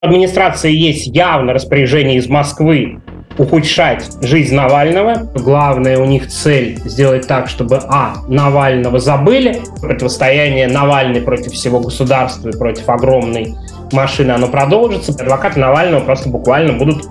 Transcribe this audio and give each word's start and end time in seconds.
администрации 0.00 0.72
есть 0.72 1.08
явно 1.08 1.52
распоряжение 1.52 2.18
из 2.18 2.28
Москвы 2.28 3.00
ухудшать 3.36 4.08
жизнь 4.22 4.54
Навального. 4.54 5.30
Главная 5.34 5.98
у 5.98 6.04
них 6.04 6.28
цель 6.28 6.78
сделать 6.84 7.26
так, 7.26 7.48
чтобы, 7.48 7.80
а, 7.88 8.16
Навального 8.28 8.98
забыли, 9.00 9.60
противостояние 9.80 10.68
Навальный 10.68 11.20
против 11.20 11.52
всего 11.52 11.80
государства 11.80 12.48
и 12.48 12.56
против 12.56 12.88
огромной 12.88 13.54
машины, 13.92 14.32
оно 14.32 14.48
продолжится. 14.48 15.12
Адвокаты 15.12 15.58
Навального 15.58 16.00
просто 16.04 16.28
буквально 16.28 16.74
будут 16.74 17.04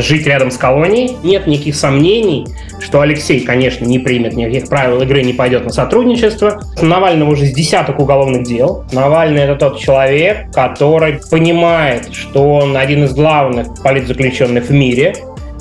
жить 0.00 0.26
рядом 0.26 0.50
с 0.50 0.56
колонией. 0.56 1.16
Нет 1.22 1.46
никаких 1.46 1.76
сомнений, 1.76 2.46
что 2.80 3.00
Алексей, 3.00 3.40
конечно, 3.40 3.84
не 3.84 3.98
примет 3.98 4.34
никаких 4.34 4.68
правил 4.68 5.00
игры, 5.02 5.22
не 5.22 5.32
пойдет 5.32 5.64
на 5.64 5.70
сотрудничество. 5.70 6.60
Навального 6.80 7.30
уже 7.30 7.46
с 7.46 7.52
десяток 7.52 7.98
уголовных 7.98 8.44
дел. 8.44 8.84
Навальный— 8.92 9.42
это 9.44 9.56
тот 9.56 9.78
человек, 9.78 10.50
который 10.52 11.20
понимает, 11.30 12.14
что 12.14 12.54
он 12.54 12.76
один 12.76 13.04
из 13.04 13.12
главных 13.12 13.82
политзаключенных 13.82 14.64
в 14.64 14.72
мире. 14.72 15.14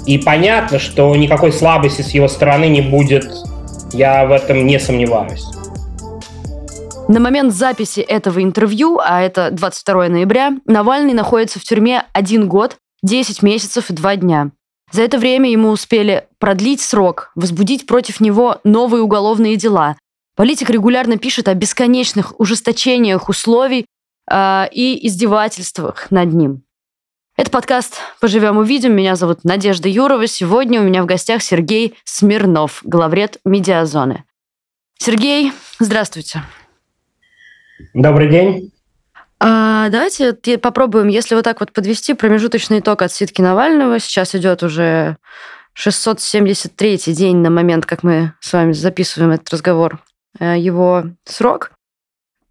И 0.05 0.17
понятно, 0.17 0.79
что 0.79 1.13
никакой 1.15 1.51
слабости 1.51 2.01
с 2.01 2.11
его 2.11 2.27
стороны 2.27 2.65
не 2.65 2.81
будет. 2.81 3.29
Я 3.93 4.25
в 4.25 4.31
этом 4.31 4.65
не 4.65 4.79
сомневаюсь. 4.79 5.45
На 7.07 7.21
момент 7.21 7.53
записи 7.53 8.01
этого 8.01 8.43
интервью, 8.43 8.99
а 9.01 9.21
это 9.21 9.49
22 9.51 10.09
ноября, 10.09 10.51
Навальный 10.65 11.13
находится 11.13 11.57
в 11.57 11.63
тюрьме 11.63 12.03
один 12.11 12.49
год 12.49 12.77
10 13.03 13.43
месяцев 13.43 13.89
и 13.89 13.93
2 13.93 14.15
дня. 14.17 14.51
За 14.91 15.01
это 15.01 15.17
время 15.17 15.49
ему 15.49 15.69
успели 15.69 16.27
продлить 16.39 16.81
срок, 16.81 17.31
возбудить 17.35 17.85
против 17.85 18.19
него 18.19 18.59
новые 18.63 19.03
уголовные 19.03 19.57
дела. 19.57 19.97
Политик 20.35 20.69
регулярно 20.69 21.17
пишет 21.17 21.47
о 21.47 21.53
бесконечных 21.53 22.39
ужесточениях 22.39 23.27
условий 23.27 23.85
э, 24.29 24.65
и 24.71 25.07
издевательствах 25.07 26.09
над 26.11 26.33
ним. 26.33 26.63
Это 27.35 27.51
подкаст 27.51 27.97
«Поживем 28.19 28.57
увидим». 28.57 28.95
Меня 28.95 29.15
зовут 29.15 29.43
Надежда 29.43 29.89
Юрова. 29.89 30.25
Сегодня 30.25 30.81
у 30.81 30.83
меня 30.83 31.03
в 31.03 31.05
гостях 31.05 31.43
Сергей 31.43 31.95
Смирнов, 32.03 32.81
главред 32.83 33.39
«Медиазоны». 33.45 34.23
Сергей, 34.97 35.51
здравствуйте. 35.79 36.43
Добрый 37.93 38.29
день. 38.29 38.71
А, 39.39 39.89
давайте 39.89 40.33
попробуем, 40.57 41.07
если 41.07 41.35
вот 41.35 41.43
так 41.43 41.59
вот 41.59 41.71
подвести 41.71 42.13
промежуточный 42.13 42.79
итог 42.79 43.01
отсидки 43.01 43.41
Навального. 43.41 43.99
Сейчас 43.99 44.33
идет 44.33 44.63
уже 44.63 45.17
673 45.73 46.97
день 47.13 47.37
на 47.37 47.51
момент, 47.51 47.85
как 47.85 48.01
мы 48.01 48.33
с 48.39 48.51
вами 48.51 48.71
записываем 48.71 49.31
этот 49.31 49.49
разговор, 49.51 49.99
э, 50.39 50.55
его 50.57 51.03
срок. 51.25 51.71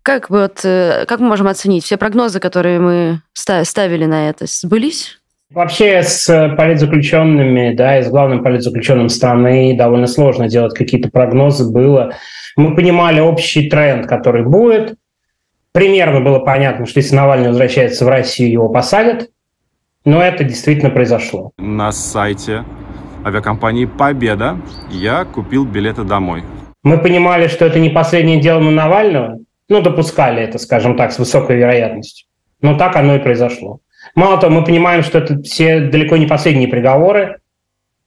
Как, 0.02 0.30
вот, 0.30 0.60
э, 0.64 1.04
как 1.08 1.18
мы 1.18 1.26
можем 1.26 1.48
оценить? 1.48 1.82
Все 1.82 1.96
прогнозы, 1.96 2.38
которые 2.38 2.78
мы 2.78 3.20
ставили 3.34 4.04
на 4.04 4.28
это, 4.28 4.46
сбылись? 4.46 5.18
Вообще 5.50 6.02
с 6.04 6.54
политзаключенными, 6.56 7.74
да, 7.74 7.98
и 7.98 8.04
с 8.04 8.08
главным 8.08 8.44
политзаключенным 8.44 9.08
страны 9.08 9.76
довольно 9.76 10.06
сложно 10.06 10.48
делать 10.48 10.74
какие-то 10.74 11.08
прогнозы 11.08 11.68
было. 11.68 12.14
Мы 12.56 12.76
понимали 12.76 13.18
общий 13.18 13.68
тренд, 13.68 14.06
который 14.06 14.44
будет– 14.44 14.94
Примерно 15.76 16.22
было 16.22 16.38
понятно, 16.38 16.86
что 16.86 17.00
если 17.00 17.14
Навальный 17.14 17.48
возвращается 17.48 18.06
в 18.06 18.08
Россию, 18.08 18.50
его 18.50 18.68
посадят. 18.70 19.28
Но 20.06 20.22
это 20.22 20.42
действительно 20.42 20.88
произошло. 20.88 21.50
На 21.58 21.92
сайте 21.92 22.64
авиакомпании 23.26 23.84
«Победа» 23.84 24.58
я 24.90 25.26
купил 25.26 25.66
билеты 25.66 26.04
домой. 26.04 26.44
Мы 26.82 26.96
понимали, 26.96 27.48
что 27.48 27.66
это 27.66 27.78
не 27.78 27.90
последнее 27.90 28.40
дело 28.40 28.60
на 28.60 28.70
Навального. 28.70 29.40
Ну, 29.68 29.82
допускали 29.82 30.42
это, 30.42 30.56
скажем 30.56 30.96
так, 30.96 31.12
с 31.12 31.18
высокой 31.18 31.58
вероятностью. 31.58 32.26
Но 32.62 32.78
так 32.78 32.96
оно 32.96 33.16
и 33.16 33.18
произошло. 33.18 33.80
Мало 34.14 34.40
того, 34.40 34.54
мы 34.54 34.64
понимаем, 34.64 35.02
что 35.02 35.18
это 35.18 35.42
все 35.42 35.80
далеко 35.80 36.16
не 36.16 36.24
последние 36.24 36.68
приговоры. 36.68 37.36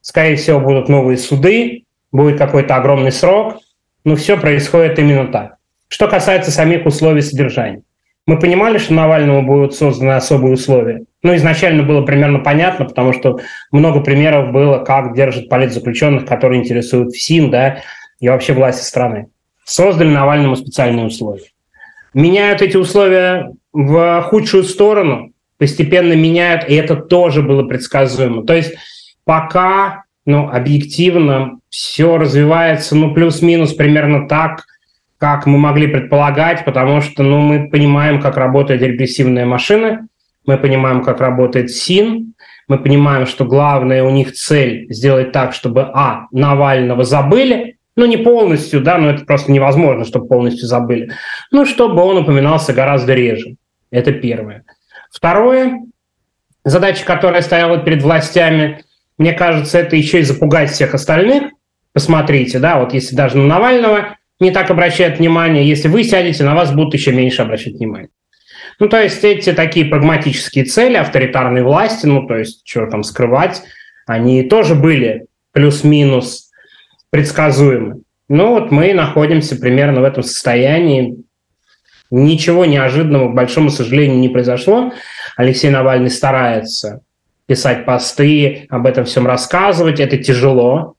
Скорее 0.01 0.37
всего, 0.37 0.59
будут 0.59 0.89
новые 0.89 1.19
суды, 1.19 1.83
будет 2.11 2.39
какой-то 2.39 2.77
огромный 2.77 3.11
срок. 3.11 3.57
Но 4.05 4.15
все 4.15 4.37
происходит 4.37 4.97
именно 4.97 5.27
так. 5.27 5.58
Что 5.89 6.07
касается 6.07 6.51
самих 6.51 6.85
условий 6.85 7.21
содержания. 7.21 7.81
Мы 8.27 8.37
понимали, 8.37 8.77
что 8.77 8.93
Навальному 8.93 9.41
будут 9.41 9.73
созданы 9.73 10.11
особые 10.11 10.53
условия. 10.53 11.03
Ну, 11.23 11.35
изначально 11.35 11.81
было 11.81 12.03
примерно 12.03 12.39
понятно, 12.39 12.85
потому 12.85 13.11
что 13.11 13.39
много 13.71 14.01
примеров 14.01 14.51
было, 14.51 14.77
как 14.77 15.15
держат 15.15 15.49
политзаключенных, 15.49 16.27
которые 16.27 16.61
интересуют 16.61 17.15
ФСИН, 17.15 17.49
да, 17.49 17.81
и 18.19 18.29
вообще 18.29 18.53
власти 18.53 18.85
страны. 18.85 19.29
Создали 19.65 20.09
Навальному 20.09 20.55
специальные 20.55 21.07
условия. 21.07 21.47
Меняют 22.13 22.61
эти 22.61 22.77
условия 22.77 23.51
в 23.73 24.21
худшую 24.29 24.65
сторону, 24.65 25.31
постепенно 25.57 26.13
меняют, 26.13 26.69
и 26.69 26.75
это 26.75 26.97
тоже 26.97 27.41
было 27.41 27.63
предсказуемо. 27.63 28.45
То 28.45 28.53
есть 28.53 28.75
пока, 29.25 30.03
ну, 30.25 30.49
объективно 30.49 31.59
все 31.69 32.17
развивается, 32.17 32.95
ну, 32.95 33.11
плюс-минус 33.11 33.73
примерно 33.73 34.27
так– 34.27 34.65
как 35.19 35.45
мы 35.45 35.57
могли 35.57 35.87
предполагать, 35.87 36.63
потому 36.65 37.01
что 37.01 37.23
ну, 37.23 37.39
мы 37.39 37.69
понимаем, 37.69 38.21
как 38.21 38.37
работает 38.37 38.81
репрессивная 38.81 39.45
машина, 39.45 40.07
мы 40.45 40.57
понимаем, 40.57 41.03
как 41.03 41.19
работает 41.19 41.69
СИН, 41.69 42.33
мы 42.69 42.77
понимаем, 42.77 43.27
что 43.27 43.43
главная 43.43 44.03
у 44.03 44.09
них 44.09 44.33
цель 44.33 44.87
сделать 44.89 45.33
так, 45.33 45.53
чтобы, 45.53 45.91
а, 45.93 46.27
Навального 46.31 47.03
забыли, 47.03 47.75
ну, 47.97 48.05
не 48.05 48.15
полностью, 48.15 48.79
да, 48.79 48.97
но 48.97 49.09
это 49.09 49.25
просто 49.25 49.51
невозможно, 49.51 50.05
чтобы 50.05 50.27
полностью 50.27 50.67
забыли, 50.67 51.11
ну, 51.51 51.65
чтобы 51.65 52.01
он 52.01 52.17
упоминался 52.17 52.71
гораздо 52.71 53.13
реже. 53.13 53.57
Это 53.91 54.13
первое. 54.13 54.63
Второе, 55.11 55.81
задача, 56.63 57.03
которая 57.03 57.41
стояла 57.41 57.79
перед 57.79 58.01
властями, 58.03 58.83
мне 59.17 59.33
кажется, 59.33 59.79
это 59.79 59.97
еще 59.97 60.19
и 60.19 60.23
запугать 60.23 60.71
всех 60.71 60.93
остальных. 60.93 61.51
Посмотрите, 61.91 62.59
да, 62.59 62.79
вот 62.79 62.93
если 62.93 63.15
даже 63.15 63.35
на 63.35 63.47
Навального 63.47 64.18
не 64.39 64.51
так 64.51 64.71
обращают 64.71 65.19
внимание. 65.19 65.67
Если 65.67 65.87
вы 65.87 66.03
сядете, 66.03 66.43
на 66.43 66.55
вас 66.55 66.71
будут 66.71 66.93
еще 66.93 67.11
меньше 67.11 67.41
обращать 67.41 67.73
внимание. 67.73 68.09
Ну, 68.79 68.87
то 68.87 69.01
есть 69.01 69.23
эти 69.23 69.51
такие 69.51 69.85
прагматические 69.85 70.63
цели 70.63 70.95
авторитарной 70.95 71.63
власти, 71.63 72.05
ну, 72.05 72.25
то 72.25 72.37
есть 72.37 72.61
что 72.65 72.87
там 72.87 73.03
скрывать, 73.03 73.61
они 74.07 74.43
тоже 74.43 74.75
были 74.75 75.25
плюс-минус 75.51 76.51
предсказуемы. 77.09 78.01
Ну, 78.29 78.51
вот 78.51 78.71
мы 78.71 78.93
находимся 78.93 79.55
примерно 79.55 80.01
в 80.01 80.05
этом 80.05 80.23
состоянии. 80.23 81.17
Ничего 82.11 82.65
неожиданного, 82.65 83.31
к 83.31 83.35
большому 83.35 83.69
сожалению, 83.69 84.19
не 84.19 84.29
произошло. 84.29 84.93
Алексей 85.35 85.69
Навальный 85.69 86.09
старается 86.09 87.01
писать 87.47 87.85
посты, 87.85 88.67
об 88.69 88.85
этом 88.85 89.05
всем 89.05 89.27
рассказывать. 89.27 89.99
Это 89.99 90.17
тяжело, 90.17 90.95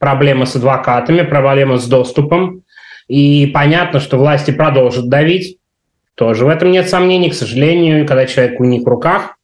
проблема 0.00 0.46
с 0.46 0.56
адвокатами, 0.56 1.22
проблема 1.22 1.76
с 1.76 1.86
доступом. 1.86 2.62
И 3.06 3.46
понятно, 3.46 4.00
что 4.00 4.18
власти 4.18 4.50
продолжат 4.50 5.08
давить. 5.08 5.58
Тоже 6.16 6.44
в 6.44 6.48
этом 6.48 6.72
нет 6.72 6.88
сомнений. 6.88 7.30
К 7.30 7.34
сожалению, 7.34 8.06
когда 8.06 8.26
человек 8.26 8.58
у 8.58 8.64
них 8.64 8.82
в 8.82 8.88
руках 8.88 9.36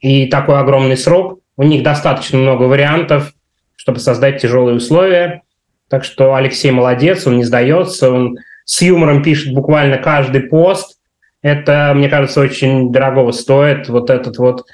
и 0.00 0.26
такой 0.26 0.58
огромный 0.58 0.96
срок, 0.96 1.40
у 1.56 1.62
них 1.62 1.82
достаточно 1.82 2.38
много 2.38 2.64
вариантов, 2.64 3.32
чтобы 3.76 4.00
создать 4.00 4.42
тяжелые 4.42 4.76
условия. 4.76 5.42
Так 5.88 6.04
что 6.04 6.34
Алексей 6.34 6.70
молодец, 6.70 7.26
он 7.26 7.36
не 7.36 7.44
сдается, 7.44 8.10
он 8.10 8.36
с 8.64 8.82
юмором 8.82 9.22
пишет 9.22 9.54
буквально 9.54 9.98
каждый 9.98 10.42
пост. 10.42 10.98
Это, 11.42 11.92
мне 11.94 12.08
кажется, 12.08 12.40
очень 12.40 12.90
дорогого 12.90 13.30
стоит. 13.30 13.88
Вот 13.88 14.10
этот 14.10 14.38
вот 14.38 14.64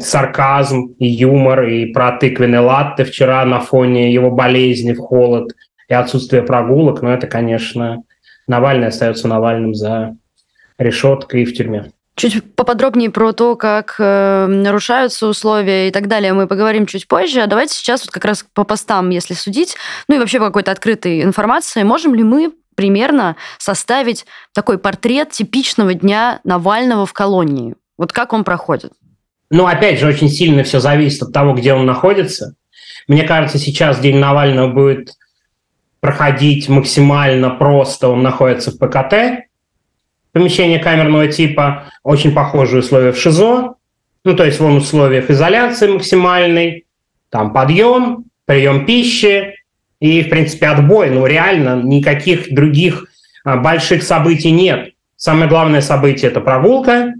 сарказм 0.00 0.94
и 0.98 1.06
юмор, 1.06 1.64
и 1.64 1.86
про 1.86 2.12
тыквенный 2.12 2.60
латте 2.60 3.04
вчера 3.04 3.44
на 3.44 3.60
фоне 3.60 4.12
его 4.12 4.30
болезни 4.30 4.92
в 4.92 4.98
холод 4.98 5.52
и 5.88 5.94
отсутствие 5.94 6.42
прогулок, 6.42 7.02
но 7.02 7.12
это, 7.12 7.26
конечно, 7.26 8.02
Навальный 8.46 8.88
остается 8.88 9.28
Навальным 9.28 9.74
за 9.74 10.16
решеткой 10.78 11.42
и 11.42 11.44
в 11.44 11.54
тюрьме. 11.54 11.92
Чуть 12.14 12.54
поподробнее 12.54 13.10
про 13.10 13.32
то, 13.32 13.56
как 13.56 13.96
э, 13.98 14.46
нарушаются 14.46 15.26
условия 15.26 15.88
и 15.88 15.90
так 15.90 16.08
далее, 16.08 16.34
мы 16.34 16.46
поговорим 16.46 16.84
чуть 16.84 17.08
позже. 17.08 17.40
А 17.40 17.46
давайте 17.46 17.74
сейчас 17.74 18.02
вот 18.02 18.10
как 18.10 18.26
раз 18.26 18.44
по 18.52 18.64
постам, 18.64 19.08
если 19.08 19.32
судить, 19.32 19.76
ну 20.08 20.16
и 20.16 20.18
вообще 20.18 20.38
по 20.38 20.46
какой-то 20.46 20.70
открытой 20.72 21.22
информации, 21.22 21.82
можем 21.84 22.14
ли 22.14 22.22
мы 22.22 22.52
примерно 22.74 23.36
составить 23.58 24.26
такой 24.52 24.76
портрет 24.78 25.30
типичного 25.30 25.94
дня 25.94 26.40
Навального 26.44 27.06
в 27.06 27.14
колонии? 27.14 27.76
Вот 27.96 28.12
как 28.12 28.34
он 28.34 28.44
проходит? 28.44 28.92
Но 29.52 29.66
опять 29.66 30.00
же, 30.00 30.06
очень 30.06 30.30
сильно 30.30 30.64
все 30.64 30.80
зависит 30.80 31.22
от 31.22 31.32
того, 31.34 31.52
где 31.52 31.74
он 31.74 31.84
находится. 31.84 32.54
Мне 33.06 33.24
кажется, 33.24 33.58
сейчас 33.58 34.00
День 34.00 34.16
Навального 34.16 34.68
будет 34.68 35.12
проходить 36.00 36.70
максимально 36.70 37.50
просто. 37.50 38.08
Он 38.08 38.22
находится 38.22 38.70
в 38.70 38.78
ПКТ, 38.78 39.44
помещение 40.32 40.78
камерного 40.78 41.28
типа, 41.28 41.84
очень 42.02 42.32
похожие 42.32 42.80
условия 42.80 43.12
в 43.12 43.18
ШИЗО, 43.18 43.74
ну, 44.24 44.34
то 44.34 44.44
есть 44.44 44.58
вон 44.58 44.78
условиях 44.78 45.28
изоляции 45.28 45.88
максимальной, 45.88 46.86
там 47.28 47.52
подъем, 47.52 48.24
прием 48.46 48.86
пищи 48.86 49.54
и, 50.00 50.22
в 50.22 50.30
принципе, 50.30 50.68
отбой. 50.68 51.10
Ну, 51.10 51.26
реально 51.26 51.82
никаких 51.82 52.54
других 52.54 53.04
а, 53.44 53.58
больших 53.58 54.02
событий 54.02 54.50
нет. 54.50 54.94
Самое 55.16 55.50
главное 55.50 55.82
событие– 55.82 56.30
это 56.32 56.40
прогулка, 56.40 57.12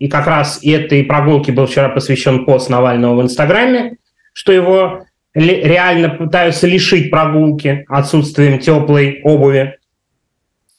и 0.00 0.08
как 0.08 0.26
раз 0.26 0.58
этой 0.64 1.04
прогулке 1.04 1.52
был 1.52 1.66
вчера 1.66 1.90
посвящен 1.90 2.46
пост 2.46 2.70
Навального 2.70 3.20
в 3.20 3.22
Инстаграме, 3.22 3.98
что 4.32 4.50
его 4.50 5.04
реально 5.34 6.08
пытаются 6.08 6.66
лишить 6.66 7.10
прогулки 7.10 7.84
отсутствием 7.86 8.58
теплой 8.58 9.20
обуви. 9.22 9.78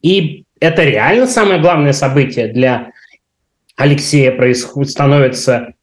И 0.01 0.43
это 0.59 0.83
реально 0.83 1.27
самое 1.27 1.61
главное 1.61 1.93
событие 1.93 2.47
для 2.47 2.91
Алексея 3.77 4.31
происходит, 4.31 4.91
становится 4.91 5.75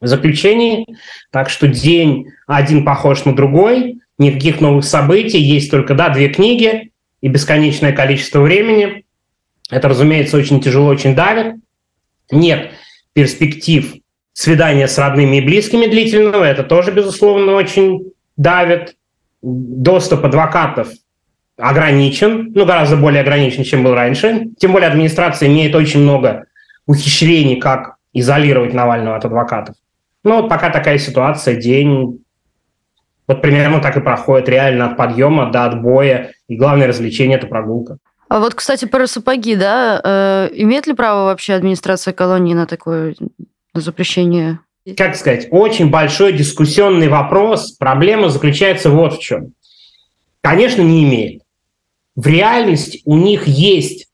в 0.00 0.06
заключении. 0.06 0.86
Так 1.32 1.50
что 1.50 1.66
день 1.66 2.28
один 2.46 2.84
похож 2.84 3.24
на 3.24 3.34
другой, 3.34 4.00
никаких 4.16 4.60
новых 4.60 4.84
событий, 4.84 5.38
есть 5.38 5.72
только, 5.72 5.94
да, 5.94 6.08
две 6.10 6.28
книги 6.28 6.92
и 7.20 7.28
бесконечное 7.28 7.92
количество 7.92 8.40
времени. 8.40 9.04
Это, 9.70 9.88
разумеется, 9.88 10.36
очень 10.36 10.60
тяжело, 10.60 10.86
очень 10.86 11.16
давит. 11.16 11.56
Нет 12.30 12.70
перспектив 13.12 13.96
свидания 14.32 14.88
с 14.88 14.98
родными 14.98 15.36
и 15.36 15.40
близкими 15.40 15.86
длительного, 15.86 16.44
это 16.44 16.62
тоже, 16.62 16.92
безусловно, 16.92 17.52
очень 17.52 18.12
давит. 18.36 18.96
Доступ 19.42 20.24
адвокатов 20.24 20.88
ограничен, 21.56 22.52
ну, 22.54 22.64
гораздо 22.64 22.96
более 22.96 23.22
ограничен, 23.22 23.64
чем 23.64 23.84
был 23.84 23.94
раньше. 23.94 24.48
Тем 24.58 24.72
более 24.72 24.88
администрация 24.88 25.48
имеет 25.48 25.74
очень 25.74 26.00
много 26.00 26.44
ухищрений, 26.86 27.56
как 27.56 27.96
изолировать 28.12 28.72
Навального 28.74 29.16
от 29.16 29.24
адвокатов. 29.24 29.76
Ну, 30.24 30.42
вот 30.42 30.48
пока 30.48 30.70
такая 30.70 30.98
ситуация, 30.98 31.56
день 31.56 32.22
вот 33.26 33.42
примерно 33.42 33.80
так 33.80 33.96
и 33.96 34.00
проходит, 34.00 34.48
реально 34.48 34.90
от 34.90 34.96
подъема 34.96 35.50
до 35.50 35.64
отбоя, 35.64 36.32
и 36.48 36.56
главное 36.56 36.86
развлечение– 36.86 37.38
это 37.38 37.46
прогулка. 37.46 37.98
А 38.30 38.38
вот, 38.38 38.54
кстати, 38.54 38.84
про 38.84 39.08
сапоги, 39.08 39.56
да, 39.56 40.00
э, 40.04 40.50
имеет 40.54 40.86
ли 40.86 40.94
право 40.94 41.24
вообще 41.24 41.54
администрация 41.54 42.14
колонии 42.14 42.54
на 42.54 42.64
такое 42.64 43.16
запрещение? 43.74 44.60
Как 44.96 45.16
сказать, 45.16 45.48
очень 45.50 45.90
большой 45.90 46.32
дискуссионный 46.32 47.08
вопрос. 47.08 47.72
Проблема 47.72 48.28
заключается 48.28 48.88
вот 48.88 49.14
в 49.14 49.18
чем. 49.18 49.52
Конечно, 50.42 50.80
не 50.80 51.02
имеет. 51.02 51.42
В 52.14 52.24
реальности 52.28 53.02
у 53.04 53.16
них 53.16 53.48
есть 53.48 54.06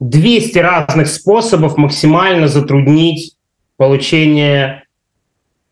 200 0.00 0.58
разных 0.58 1.08
способов 1.08 1.76
максимально 1.76 2.48
затруднить 2.48 3.36
получение 3.76 4.84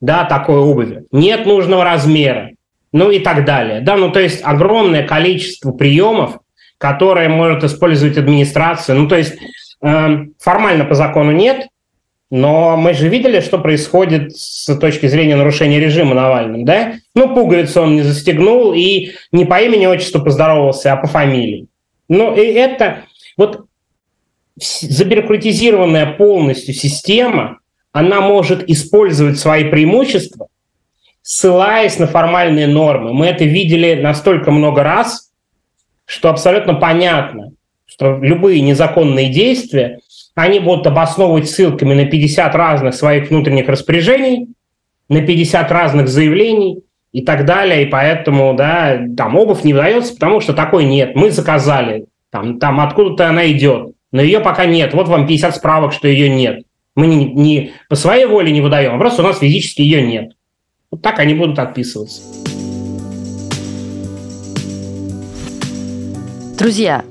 да, 0.02 0.26
такой 0.26 0.58
обуви. 0.58 1.04
Нет 1.12 1.46
нужного 1.46 1.82
размера, 1.82 2.50
ну 2.92 3.10
и 3.10 3.20
так 3.20 3.46
далее. 3.46 3.80
Да, 3.80 3.96
ну 3.96 4.12
то 4.12 4.20
есть 4.20 4.42
огромное 4.44 5.06
количество 5.06 5.72
приемов, 5.72 6.40
которые 6.80 7.28
может 7.28 7.62
использовать 7.62 8.16
администрация. 8.16 8.96
Ну 8.96 9.06
то 9.06 9.16
есть 9.16 9.34
э, 9.82 10.08
формально 10.38 10.86
по 10.86 10.94
закону 10.94 11.30
нет, 11.30 11.68
но 12.30 12.78
мы 12.78 12.94
же 12.94 13.08
видели, 13.08 13.40
что 13.40 13.58
происходит 13.58 14.34
с 14.34 14.74
точки 14.78 15.06
зрения 15.06 15.36
нарушения 15.36 15.78
режима 15.78 16.14
Навальным, 16.14 16.64
да? 16.64 16.94
Ну, 17.14 17.34
пуговицу 17.34 17.82
он 17.82 17.96
не 17.96 18.02
застегнул 18.02 18.72
и 18.72 19.10
не 19.30 19.44
по 19.44 19.60
имени 19.60 19.84
отчеству 19.84 20.22
поздоровался, 20.22 20.94
а 20.94 20.96
по 20.96 21.06
фамилии. 21.06 21.66
Ну, 22.08 22.34
и 22.34 22.40
это 22.40 23.02
вот 23.36 23.66
забюрократизированная 24.56 26.14
полностью 26.14 26.72
система, 26.72 27.58
она 27.92 28.22
может 28.22 28.70
использовать 28.70 29.38
свои 29.38 29.64
преимущества, 29.64 30.46
ссылаясь 31.20 31.98
на 31.98 32.06
формальные 32.06 32.68
нормы. 32.68 33.12
Мы 33.12 33.26
это 33.26 33.44
видели 33.44 34.00
настолько 34.00 34.50
много 34.50 34.82
раз, 34.82 35.29
что 36.10 36.28
абсолютно 36.28 36.74
понятно, 36.74 37.52
что 37.86 38.18
любые 38.20 38.60
незаконные 38.62 39.28
действия, 39.28 40.00
они 40.34 40.58
будут 40.58 40.88
обосновывать 40.88 41.48
ссылками 41.48 41.94
на 41.94 42.04
50 42.06 42.52
разных 42.56 42.94
своих 42.94 43.30
внутренних 43.30 43.68
распоряжений, 43.68 44.48
на 45.08 45.20
50 45.20 45.70
разных 45.70 46.08
заявлений 46.08 46.82
и 47.12 47.22
так 47.22 47.44
далее. 47.44 47.84
И 47.84 47.86
поэтому, 47.86 48.54
да, 48.54 49.00
там 49.16 49.36
обувь 49.36 49.62
не 49.62 49.72
выдается, 49.72 50.14
потому 50.14 50.40
что 50.40 50.52
такой 50.52 50.84
нет. 50.84 51.14
Мы 51.14 51.30
заказали, 51.30 52.06
там, 52.30 52.58
там 52.58 52.80
откуда-то 52.80 53.28
она 53.28 53.48
идет, 53.48 53.92
но 54.10 54.20
ее 54.20 54.40
пока 54.40 54.66
нет. 54.66 54.92
Вот 54.94 55.06
вам 55.06 55.28
50 55.28 55.54
справок, 55.54 55.92
что 55.92 56.08
ее 56.08 56.28
нет. 56.28 56.64
Мы 56.96 57.06
не, 57.06 57.24
не 57.24 57.72
по 57.88 57.94
своей 57.94 58.26
воле 58.26 58.50
не 58.50 58.60
выдаем, 58.60 58.96
а 58.96 58.98
просто 58.98 59.22
у 59.22 59.26
нас 59.26 59.38
физически 59.38 59.82
ее 59.82 60.02
нет. 60.02 60.32
Вот 60.90 61.02
так 61.02 61.20
они 61.20 61.34
будут 61.34 61.60
отписываться. 61.60 62.22
Друзья, 66.60 67.06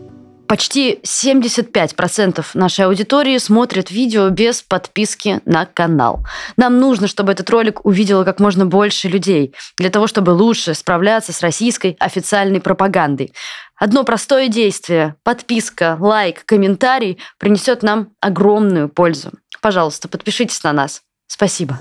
почти 0.47 0.99
75% 1.03 2.45
нашей 2.53 2.85
аудитории 2.85 3.39
смотрят 3.39 3.89
видео 3.89 4.29
без 4.29 4.61
подписки 4.61 5.41
на 5.45 5.65
канал. 5.65 6.23
Нам 6.55 6.79
нужно, 6.79 7.07
чтобы 7.07 7.31
этот 7.31 7.49
ролик 7.49 7.83
увидело 7.83 8.23
как 8.25 8.39
можно 8.39 8.67
больше 8.67 9.07
людей, 9.07 9.55
для 9.79 9.89
того, 9.89 10.05
чтобы 10.05 10.29
лучше 10.29 10.75
справляться 10.75 11.33
с 11.33 11.41
российской 11.41 11.97
официальной 11.99 12.61
пропагандой. 12.61 13.33
Одно 13.75 14.03
простое 14.03 14.49
действие– 14.49 15.15
подписка, 15.23 15.97
лайк, 15.99 16.45
комментарий– 16.45 17.17
принесет 17.39 17.81
нам 17.81 18.09
огромную 18.21 18.87
пользу. 18.87 19.31
Пожалуйста, 19.61 20.07
подпишитесь 20.07 20.61
на 20.61 20.73
нас. 20.73 21.01
Спасибо. 21.25 21.79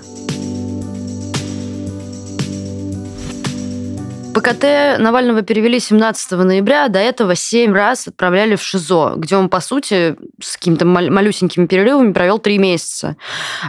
ПКТ 4.35 4.99
Навального 4.99 5.43
перевели 5.43 5.81
17 5.81 6.33
ноября, 6.33 6.89
до 6.89 6.99
этого 6.99 7.35
7 7.35 7.73
раз 7.73 8.09
отправляли 8.09 8.57
в 8.57 8.63
ШИЗО, 8.63 9.15
где 9.17 9.37
он, 9.37 9.49
по 9.49 9.61
сути, 9.61 10.17
с 10.41 10.57
какими-то 10.57 10.85
малюсенькими 10.87 11.67
перерывами 11.67 12.13
провел 12.13 12.39
3 12.39 12.59
месяца. 12.59 13.17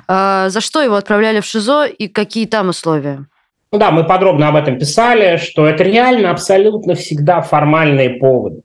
А, 0.07 0.49
за 0.49 0.61
что 0.61 0.81
его 0.81 0.95
отправляли 0.95 1.39
в 1.39 1.45
ШИЗО 1.45 1.85
и 1.85 2.07
какие 2.07 2.45
там 2.45 2.69
условия? 2.69 3.25
Ну 3.71 3.77
да, 3.77 3.91
мы 3.91 4.03
подробно 4.03 4.47
об 4.47 4.55
этом 4.55 4.79
писали, 4.79 5.37
что 5.37 5.67
это 5.67 5.83
реально 5.83 6.31
абсолютно 6.31 6.95
всегда 6.95 7.41
формальные 7.41 8.11
поводы. 8.11 8.61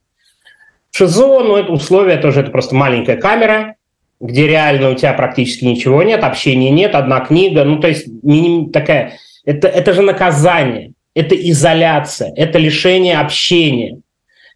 ШИЗО, 0.92 1.40
ну 1.40 1.56
это 1.56 1.72
условие 1.72 2.16
тоже, 2.16 2.40
это 2.40 2.50
просто 2.50 2.74
маленькая 2.74 3.16
камера, 3.16 3.74
где 4.20 4.46
реально 4.46 4.90
у 4.90 4.94
тебя 4.94 5.12
практически 5.12 5.64
ничего 5.64 6.02
нет, 6.02 6.24
общения 6.24 6.70
нет, 6.70 6.94
одна 6.94 7.20
книга, 7.20 7.64
ну 7.64 7.78
то 7.80 7.88
есть 7.88 8.06
такая, 8.72 9.18
это, 9.44 9.68
это 9.68 9.92
же 9.92 10.02
наказание, 10.02 10.93
это 11.14 11.34
изоляция, 11.34 12.32
это 12.36 12.58
лишение 12.58 13.18
общения. 13.18 14.00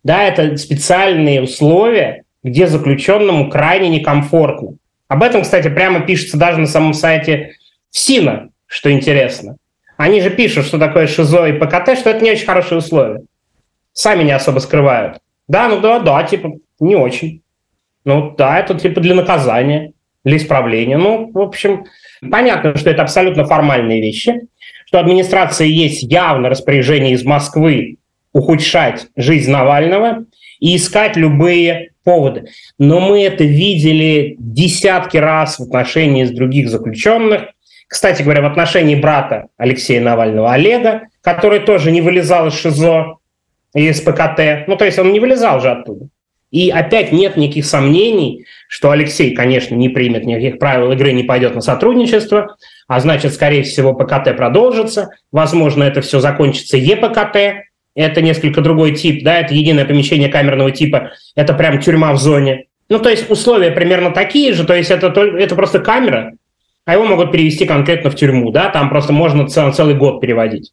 Да, 0.03 0.25
это 0.25 0.57
специальные 0.57 1.43
условия, 1.43 2.25
где 2.43 2.67
заключенному 2.67 3.51
крайне 3.51 3.89
некомфортно. 3.89 4.77
Об 5.09 5.23
этом, 5.23 5.43
кстати, 5.43 5.69
прямо 5.69 6.01
пишется 6.01 6.37
даже 6.37 6.59
на 6.59 6.67
самом 6.67 6.93
сайте 6.93 7.55
ФСИНа, 7.91 8.51
что 8.67 8.93
интересно. 8.93 9.57
Они 9.97 10.21
же 10.21 10.31
пишут, 10.31 10.67
что 10.67 10.79
такое 10.79 11.07
ШИЗО 11.07 11.49
и 11.49 11.53
ПКТ, 11.53 11.99
что 11.99 12.11
это 12.11 12.23
не 12.23 12.31
очень 12.31 12.47
хорошие 12.47 12.79
условия. 12.79 13.23
Сами 13.93 14.23
не 14.23 14.33
особо 14.33 14.61
скрывают. 14.61 15.19
Да, 15.49 15.69
ну 15.69 15.81
да, 15.81 15.99
да, 15.99 16.23
типа, 16.23 16.53
не 16.79 16.95
очень. 16.95 17.43
Ну 18.05 18.35
да, 18.37 18.61
это 18.61 18.79
типа 18.79 19.01
для 19.01 19.15
наказания, 19.15 19.93
для 20.25 20.37
исправления. 20.37 20.99
Ну, 20.99 21.31
в 21.33 21.39
общем, 21.39 21.85
понятно, 22.31 22.77
что 22.77 22.91
это 22.91 23.03
абсолютно 23.03 23.45
формальные 23.45 24.01
вещи, 24.01 24.43
что 24.89 25.01
администрации 25.01 25.69
есть 25.69 26.03
явно 26.03 26.49
распоряжение 26.49 27.13
из 27.13 27.23
Москвы 27.23 27.99
ухудшать 28.33 29.09
жизнь 29.17 29.51
Навального 29.51 30.25
и 30.61 30.77
искать 30.77 31.15
любые 31.15 31.91
поводы. 32.05 32.47
Но 32.79 32.99
мы 32.99 33.23
это 33.23 33.45
видели 33.45 34.37
десятки 34.39 35.19
раз 35.19 35.59
в 35.59 35.65
отношении 35.65 36.25
с 36.25 36.31
других 36.31 36.71
заключенных. 36.71 37.49
Кстати 37.87 38.23
говоря, 38.23 38.41
в 38.41 38.47
отношении 38.47 38.95
брата 38.95 39.49
Алексея 39.59 40.01
Навального 40.01 40.55
Олега, 40.55 41.03
который 41.21 41.61
тоже 41.61 41.91
не 41.91 42.01
вылезал 42.01 42.47
из 42.47 42.55
ШИЗО 42.55 43.19
и 43.75 43.89
из 43.89 44.01
ПКТ. 44.01 44.69
Ну, 44.69 44.77
то 44.77 44.87
есть 44.87 44.99
он 44.99 45.13
не 45.13 45.21
вылезал 45.21 45.61
же 45.61 45.71
оттуда. 45.71 46.09
И 46.51 46.71
опять 46.71 47.13
нет 47.13 47.37
никаких 47.37 47.67
сомнений, 47.67 48.47
что 48.69 48.91
Алексей, 48.91 49.35
конечно, 49.35 49.75
не 49.75 49.89
примет 49.89 50.27
никаких 50.27 50.59
правил 50.59 50.93
игры, 50.93 51.13
не 51.13 51.25
пойдет 51.25 51.55
на 51.55 51.63
сотрудничество, 51.63 52.57
а 52.87 53.01
значит, 53.01 53.33
скорее 53.33 53.63
всего, 53.63 53.95
ПКТ 53.95 54.37
продолжится. 54.37 55.11
Возможно, 55.33 55.83
это 55.85 56.03
все 56.03 56.21
закончится 56.21 56.77
ЕПКТ, 56.77 57.65
это 57.95 58.23
несколько 58.23 58.61
другой 58.61 58.95
тип, 58.95 59.25
да, 59.25 59.41
это 59.41 59.55
единое 59.55 59.87
помещение 59.87 60.29
камерного 60.29 60.71
типа, 60.71 61.13
это 61.35 61.55
прям 61.55 61.81
тюрьма 61.81 62.13
в 62.13 62.19
зоне. 62.19 62.67
Ну, 62.91 62.99
то 62.99 63.09
есть 63.09 63.31
условия 63.31 63.71
примерно 63.71 64.11
такие 64.11 64.53
же, 64.53 64.65
то 64.65 64.75
есть 64.75 64.91
это, 64.91 65.09
это 65.09 65.55
просто 65.55 65.79
камера, 65.79 66.35
а 66.85 66.93
его 66.93 67.05
могут 67.05 67.33
перевести 67.33 67.65
конкретно 67.65 68.11
в 68.11 68.17
тюрьму, 68.17 68.51
да, 68.51 68.69
там 68.69 68.91
просто 68.91 69.15
можно 69.15 69.49
цел, 69.49 69.73
целый 69.73 69.95
год 69.95 70.21
переводить. 70.21 70.73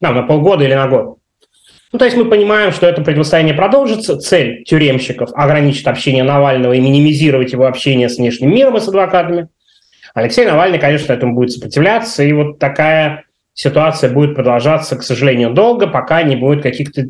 Да, 0.00 0.10
на 0.10 0.22
полгода 0.22 0.64
или 0.64 0.74
на 0.74 0.88
год. 0.88 1.18
Ну, 1.96 1.98
то 1.98 2.04
есть 2.04 2.16
мы 2.18 2.26
понимаем, 2.26 2.72
что 2.72 2.86
это 2.86 3.00
противостояние 3.00 3.54
продолжится. 3.54 4.18
Цель 4.18 4.64
тюремщиков– 4.64 5.30
ограничить 5.34 5.86
общение 5.86 6.24
Навального 6.24 6.74
и 6.74 6.78
минимизировать 6.78 7.52
его 7.52 7.64
общение 7.64 8.10
с 8.10 8.18
внешним 8.18 8.54
миром 8.54 8.76
и 8.76 8.80
с 8.80 8.88
адвокатами. 8.88 9.48
Алексей 10.12 10.44
Навальный, 10.44 10.78
конечно, 10.78 11.14
этому 11.14 11.34
будет 11.34 11.52
сопротивляться, 11.52 12.22
и 12.22 12.30
вот 12.34 12.58
такая 12.58 13.24
ситуация 13.54 14.10
будет 14.10 14.34
продолжаться, 14.34 14.96
к 14.96 15.02
сожалению, 15.02 15.54
долго, 15.54 15.86
пока 15.86 16.22
не 16.22 16.36
будет 16.36 16.62
каких-то 16.62 17.06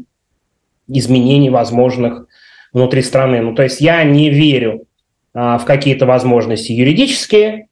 изменений 0.87 1.51
возможных 1.51 2.29
внутри 2.73 3.03
страны. 3.03 3.41
Ну, 3.41 3.57
то 3.57 3.65
есть 3.65 3.81
я 3.81 4.05
не 4.05 4.31
верю 4.31 4.85
в 5.35 5.63
какие-то 5.67 6.07
возможности 6.07 6.71
юридические. 6.71 7.67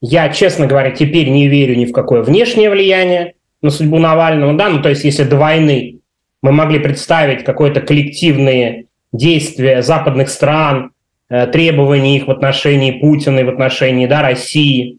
Я, 0.00 0.30
честно 0.30 0.66
говоря, 0.66 0.90
теперь 0.90 1.28
не 1.28 1.46
верю 1.46 1.76
ни 1.76 1.84
в 1.84 1.92
какое 1.92 2.22
внешнее 2.22 2.70
влияние 2.70 3.34
на 3.62 3.70
судьбу 3.70 4.00
Навального. 4.00 4.52
Да? 4.54 4.68
Ну, 4.68 4.82
то 4.82 4.88
есть, 4.88 5.04
если 5.04 5.22
до 5.22 5.36
войны 5.36 6.00
мы 6.44 6.52
могли 6.52 6.78
представить 6.78 7.42
какое-то 7.42 7.80
коллективные 7.80 8.84
действия 9.12 9.80
западных 9.80 10.28
стран, 10.28 10.90
э, 11.30 11.46
требования 11.46 12.18
их 12.18 12.26
в 12.26 12.30
отношении 12.30 13.00
Путина 13.00 13.38
и 13.38 13.44
в 13.44 13.48
отношении 13.48 14.06
да, 14.06 14.20
России 14.20 14.98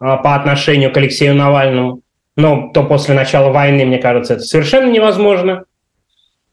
а, 0.00 0.16
по 0.16 0.34
отношению 0.34 0.92
к 0.92 0.96
Алексею 0.96 1.36
Навальному, 1.36 2.00
но 2.34 2.72
то 2.74 2.82
после 2.82 3.14
начала 3.14 3.52
войны, 3.52 3.84
мне 3.84 3.98
кажется, 3.98 4.34
это 4.34 4.42
совершенно 4.42 4.90
невозможно. 4.90 5.62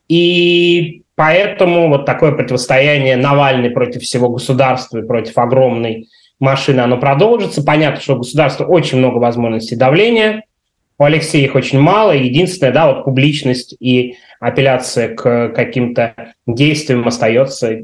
И 0.08 1.02
поэтому 1.16 1.90
вот 1.90 2.06
такое 2.06 2.32
противостояние 2.32 3.18
Навальный 3.18 3.72
против 3.72 4.04
всего 4.04 4.30
государства 4.30 5.00
и 5.00 5.08
против 5.08 5.36
огромной 5.40 6.10
машины, 6.40 6.82
оно 6.82 7.00
продолжится. 7.00 7.64
Понятно, 7.64 8.02
что 8.02 8.14
у 8.14 8.20
государства 8.20 8.66
очень 8.66 9.00
много 9.00 9.18
возможностей 9.18 9.76
давления, 9.76 10.44
у 11.00 11.04
Алексея 11.04 11.46
их 11.46 11.56
очень 11.56 11.80
мало. 11.80 12.12
Единственное, 12.12 12.74
да, 12.74 12.92
вот 12.92 13.06
публичность 13.06 13.76
и 13.80 14.16
апелляция 14.40 15.14
к 15.14 15.50
каким-то 15.50 16.34
действиям 16.46 17.08
остается 17.08 17.82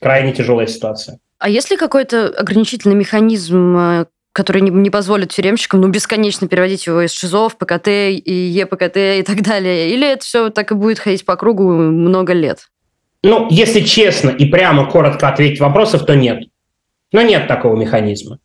крайне 0.00 0.32
тяжелая 0.32 0.66
ситуация. 0.66 1.18
А 1.38 1.48
есть 1.48 1.70
ли 1.70 1.76
какой-то 1.76 2.28
ограничительный 2.28 2.94
механизм, 2.94 3.76
э, 3.76 4.06
который 4.32 4.62
не, 4.62 4.70
не 4.70 4.90
позволит 4.90 5.30
тюремщикам 5.30 5.80
ну, 5.80 5.88
бесконечно 5.88 6.48
переводить 6.48 6.86
его 6.86 7.02
из 7.02 7.12
ШИЗО 7.12 7.48
в 7.48 7.56
ПКТ 7.56 7.88
и 7.88 8.32
ЕПКТ 8.32 8.96
и 8.96 9.22
так 9.22 9.42
далее? 9.42 9.90
Или 9.90 10.10
это 10.10 10.24
все 10.24 10.50
так 10.50 10.72
и 10.72 10.74
будет 10.74 10.98
ходить 10.98 11.24
по 11.24 11.36
кругу 11.36 11.64
много 11.72 12.32
лет? 12.32 12.68
Ну, 13.24 13.48
если 13.50 13.80
честно 13.80 14.30
и 14.30 14.46
прямо 14.46 14.90
коротко 14.90 15.28
ответить 15.28 15.60
вопросов, 15.60 16.04
то 16.06 16.16
нет. 16.16 16.44
Но 17.12 17.22
нет 17.22 17.46
такого 17.46 17.76
механизма. 17.76 18.38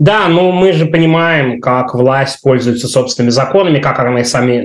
Да, 0.00 0.28
но 0.28 0.50
мы 0.50 0.72
же 0.72 0.86
понимаем, 0.86 1.60
как 1.60 1.94
власть 1.94 2.40
пользуется 2.40 2.88
собственными 2.88 3.30
законами, 3.30 3.80
как 3.80 3.98
она 3.98 4.24
сами, 4.24 4.64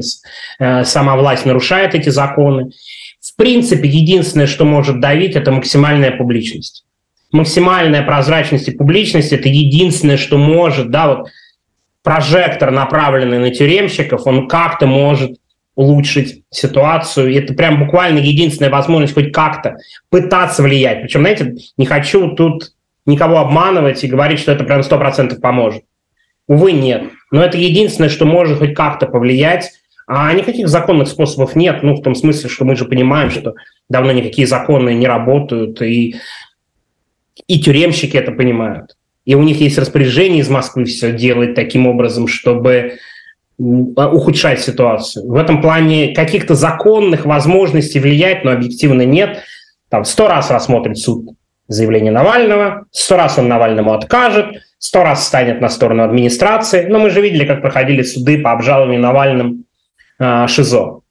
э, 0.59 0.85
сама 0.85 1.17
власть 1.17 1.45
нарушает 1.45 1.93
эти 1.93 2.07
законы. 2.07 2.71
В 3.19 3.35
принципе, 3.35 3.89
единственное, 3.89 4.47
что 4.47 4.63
может 4.63 5.01
давить, 5.01 5.35
это 5.35 5.51
максимальная 5.51 6.11
публичность. 6.11 6.85
Максимальная 7.33 8.01
прозрачность 8.01 8.69
и 8.69 8.71
публичность– 8.71 9.33
это 9.33 9.49
единственное, 9.49 10.15
что 10.15 10.37
может, 10.37 10.89
да, 10.89 11.07
вот 11.09 11.27
прожектор, 12.01 12.71
направленный 12.71 13.39
на 13.39 13.49
тюремщиков, 13.49 14.25
он 14.25 14.47
как-то 14.47 14.87
может 14.87 15.31
улучшить 15.75 16.43
ситуацию. 16.49 17.31
И 17.31 17.35
это 17.35 17.53
прям 17.53 17.83
буквально 17.83 18.19
единственная 18.19 18.71
возможность 18.71 19.13
хоть 19.13 19.33
как-то 19.33 19.75
пытаться 20.09 20.63
влиять. 20.63 21.01
Причем, 21.01 21.21
знаете, 21.21 21.55
не 21.75 21.85
хочу 21.85 22.29
тут 22.35 22.71
никого 23.05 23.39
обманывать 23.39 24.03
и 24.03 24.07
говорить, 24.07 24.39
что 24.39 24.51
это 24.51 24.63
прям 24.63 24.81
100% 24.81 25.39
поможет. 25.39 25.83
Увы, 26.47 26.71
нет. 26.71 27.09
Но 27.31 27.43
это 27.43 27.57
единственное, 27.57 28.09
что 28.09 28.25
может 28.25 28.59
хоть 28.59 28.73
как-то 28.73 29.07
повлиять. 29.07 29.71
А 30.07 30.31
никаких 30.33 30.67
законных 30.67 31.07
способов 31.07 31.55
нет. 31.55 31.81
Ну, 31.81 31.95
в 31.95 32.03
том 32.03 32.13
смысле, 32.13 32.49
что 32.49 32.65
мы 32.65 32.75
же 32.75 32.85
понимаем, 32.85 33.31
что 33.31 33.55
давно 33.89 34.11
никакие 34.11 34.47
законы 34.47 34.93
не 34.93 35.07
работают, 35.07 35.81
и, 35.81 36.15
и 37.47 37.59
тюремщики 37.59 38.15
это 38.15 38.31
понимают. 38.31 38.95
И 39.25 39.33
у 39.33 39.41
них 39.41 39.59
есть 39.59 39.79
распоряжение 39.79 40.41
из 40.41 40.49
Москвы 40.49 40.85
все 40.85 41.11
делать 41.11 41.55
таким 41.55 41.87
образом, 41.87 42.27
чтобы 42.27 42.99
ухудшать 43.57 44.61
ситуацию. 44.61 45.27
В 45.27 45.35
этом 45.35 45.61
плане 45.61 46.13
каких-то 46.13 46.53
законных 46.53 47.25
возможностей 47.25 47.99
влиять, 47.99 48.43
но 48.43 48.51
объективно 48.51 49.03
нет. 49.03 49.39
Там 49.89 50.05
сто 50.05 50.27
раз 50.27 50.51
рассмотрит 50.51 50.97
суд 50.97 51.34
заявление 51.67 52.11
Навального, 52.11 52.85
сто 52.91 53.17
раз 53.17 53.37
он 53.37 53.47
Навальному 53.47 53.93
откажет, 53.93 54.61
сто 54.77 55.03
раз 55.03 55.25
станет 55.25 55.61
на 55.61 55.69
сторону 55.69 56.03
администрации. 56.03 56.85
Но 56.85 56.99
мы 56.99 57.09
же 57.09 57.21
видели, 57.21 57.45
как 57.45 57.61
проходили 57.61 58.03
суды 58.03 58.39
по 58.39 58.51
обжалованию 58.51 59.01
Навальным 59.01 59.65
э, 60.19 60.47
ШИЗО. 60.47 61.01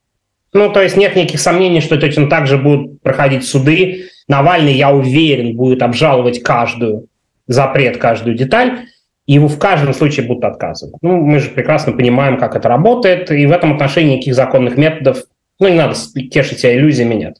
Ну, 0.52 0.72
то 0.72 0.80
есть 0.80 0.96
нет 0.96 1.16
никаких 1.16 1.40
сомнений, 1.40 1.80
что 1.80 1.96
точно 1.96 2.28
так 2.28 2.46
же 2.46 2.56
будут 2.56 3.02
проходить 3.02 3.44
суды. 3.44 4.04
Навальный, 4.28 4.72
я 4.72 4.94
уверен, 4.94 5.56
будет 5.56 5.82
обжаловать 5.82 6.42
каждую 6.42 7.08
запрет, 7.46 7.98
каждую 7.98 8.36
деталь, 8.36 8.86
и 9.26 9.34
его 9.34 9.48
в 9.48 9.58
каждом 9.58 9.92
случае 9.92 10.26
будут 10.26 10.44
отказывать. 10.44 10.94
Ну, 11.02 11.16
мы 11.16 11.40
же 11.40 11.50
прекрасно 11.50 11.92
понимаем, 11.92 12.38
как 12.38 12.56
это 12.56 12.68
работает, 12.68 13.30
и 13.30 13.46
в 13.46 13.52
этом 13.52 13.72
отношении 13.72 14.14
никаких 14.14 14.34
законных 14.34 14.76
методов, 14.76 15.24
ну, 15.58 15.68
не 15.68 15.76
надо 15.76 15.94
тешить 16.30 16.60
себя 16.60 16.76
иллюзиями, 16.76 17.14
нет. 17.14 17.36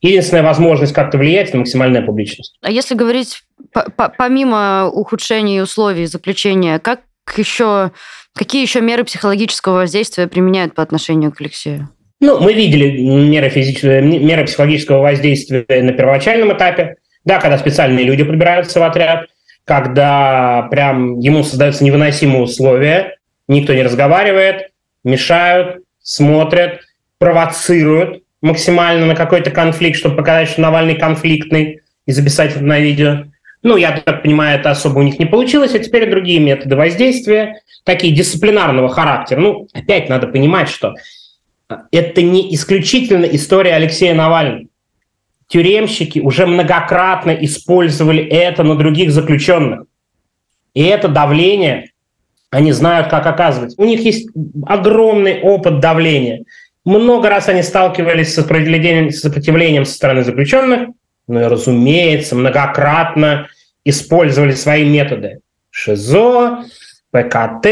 Единственная 0.00 0.42
возможность 0.42 0.92
как-то 0.92 1.18
влиять– 1.18 1.48
это 1.50 1.58
максимальная 1.58 2.02
публичность. 2.02 2.56
А 2.62 2.70
если 2.70 2.94
говорить 2.94 3.42
помимо 4.18 4.88
ухудшения 4.88 5.62
условий 5.62 6.06
заключения, 6.06 6.78
как 6.78 7.00
еще, 7.36 7.92
какие 8.34 8.62
еще 8.62 8.80
меры 8.80 9.04
психологического 9.04 9.76
воздействия 9.76 10.26
применяют 10.26 10.74
по 10.74 10.82
отношению 10.82 11.32
к 11.32 11.40
Алексею? 11.40 11.88
Ну, 12.20 12.40
мы 12.40 12.54
видели 12.54 13.02
меры, 13.02 13.50
физического, 13.50 14.00
меры 14.00 14.44
психологического 14.44 15.00
воздействия 15.00 15.66
на 15.68 15.92
первоначальном 15.92 16.52
этапе, 16.56 16.96
да, 17.24 17.40
когда 17.40 17.58
специальные 17.58 18.04
люди 18.04 18.24
прибираются 18.24 18.80
в 18.80 18.82
отряд, 18.82 19.26
когда 19.64 20.68
прям 20.70 21.18
ему 21.18 21.42
создаются 21.42 21.84
невыносимые 21.84 22.42
условия, 22.42 23.16
никто 23.48 23.74
не 23.74 23.82
разговаривает, 23.82 24.70
мешают, 25.04 25.82
смотрят, 26.00 26.80
провоцируют, 27.18 28.22
максимально 28.42 29.06
на 29.06 29.14
какой-то 29.14 29.50
конфликт, 29.50 29.98
чтобы 29.98 30.16
показать, 30.16 30.48
что 30.48 30.60
Навальный 30.60 30.94
конфликтный, 30.94 31.80
и 32.06 32.12
записать 32.12 32.54
это 32.54 32.64
на 32.64 32.78
видео. 32.78 33.24
Ну, 33.62 33.76
я 33.76 33.98
так 33.98 34.22
понимаю, 34.22 34.60
это 34.60 34.70
особо 34.70 35.00
у 35.00 35.02
них 35.02 35.18
не 35.18 35.26
получилось, 35.26 35.74
а 35.74 35.78
теперь 35.78 36.08
другие 36.08 36.38
методы 36.38 36.76
воздействия, 36.76 37.62
такие 37.84 38.14
дисциплинарного 38.14 38.88
характера. 38.88 39.40
Ну, 39.40 39.68
опять 39.72 40.08
надо 40.08 40.28
понимать, 40.28 40.68
что 40.68 40.94
это 41.90 42.22
не 42.22 42.54
исключительно 42.54 43.24
история 43.24 43.74
Алексея 43.74 44.14
Навального. 44.14 44.66
Тюремщики 45.48 46.18
уже 46.18 46.46
многократно 46.46 47.30
использовали 47.30 48.24
это 48.24 48.62
на 48.62 48.76
других 48.76 49.10
заключенных. 49.10 49.84
И 50.74 50.82
это 50.82 51.08
давление 51.08 51.90
они 52.50 52.72
знают, 52.72 53.08
как 53.08 53.26
оказывать. 53.26 53.74
У 53.76 53.84
них 53.84 54.00
есть 54.00 54.28
огромный 54.66 55.40
опыт 55.40 55.80
давления. 55.80 56.44
Много 56.86 57.28
раз 57.28 57.48
они 57.48 57.62
сталкивались 57.62 58.30
с 58.30 58.34
сопротивлением, 58.36 59.10
сопротивлением 59.10 59.84
со 59.84 59.94
стороны 59.94 60.22
заключенных, 60.22 60.90
ну 61.26 61.40
и, 61.40 61.44
разумеется, 61.44 62.36
многократно 62.36 63.48
использовали 63.84 64.52
свои 64.52 64.88
методы. 64.88 65.40
ШИЗО, 65.70 66.64
ПКТ, 67.10 67.66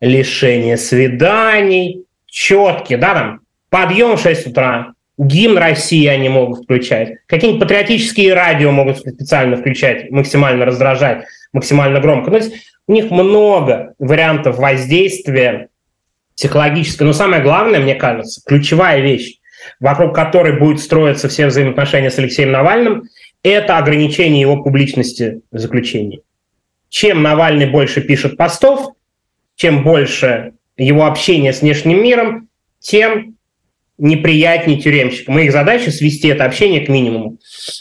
лишение 0.00 0.76
свиданий, 0.76 2.04
четкие, 2.26 2.98
да, 2.98 3.14
там, 3.14 3.40
подъем 3.68 4.16
в 4.16 4.20
6 4.20 4.48
утра, 4.48 4.94
гимн 5.16 5.56
России 5.56 6.06
они 6.06 6.28
могут 6.28 6.64
включать, 6.64 7.18
какие-нибудь 7.26 7.62
патриотические 7.62 8.34
радио 8.34 8.72
могут 8.72 8.98
специально 8.98 9.56
включать, 9.56 10.10
максимально 10.10 10.64
раздражать, 10.64 11.24
максимально 11.52 12.00
громко. 12.00 12.32
То 12.32 12.38
есть 12.38 12.52
у 12.88 12.92
них 12.92 13.12
много 13.12 13.94
вариантов 14.00 14.58
воздействия 14.58 15.68
психологическое. 16.40 17.04
Но 17.04 17.12
самое 17.12 17.42
главное, 17.42 17.80
мне 17.80 17.94
кажется, 17.94 18.40
ключевая 18.46 19.02
вещь, 19.02 19.36
вокруг 19.78 20.14
которой 20.14 20.58
будет 20.58 20.80
строиться 20.80 21.28
все 21.28 21.46
взаимоотношения 21.46 22.10
с 22.10 22.18
Алексеем 22.18 22.50
Навальным, 22.50 23.04
это 23.42 23.76
ограничение 23.76 24.40
его 24.40 24.62
публичности 24.62 25.42
в 25.52 25.58
заключении. 25.58 26.22
Чем 26.88 27.22
Навальный 27.22 27.66
больше 27.66 28.00
пишет 28.00 28.38
постов, 28.38 28.94
чем 29.54 29.84
больше 29.84 30.54
его 30.78 31.04
общения 31.04 31.52
с 31.52 31.60
внешним 31.60 32.02
миром, 32.02 32.48
тем 32.78 33.36
неприятнее 33.98 34.80
тюремщикам. 34.80 35.38
И 35.38 35.44
их 35.44 35.52
задача 35.52 35.90
свести 35.90 36.28
это 36.28 36.46
общение 36.46 36.86
к 36.86 36.88
минимуму. 36.88 37.36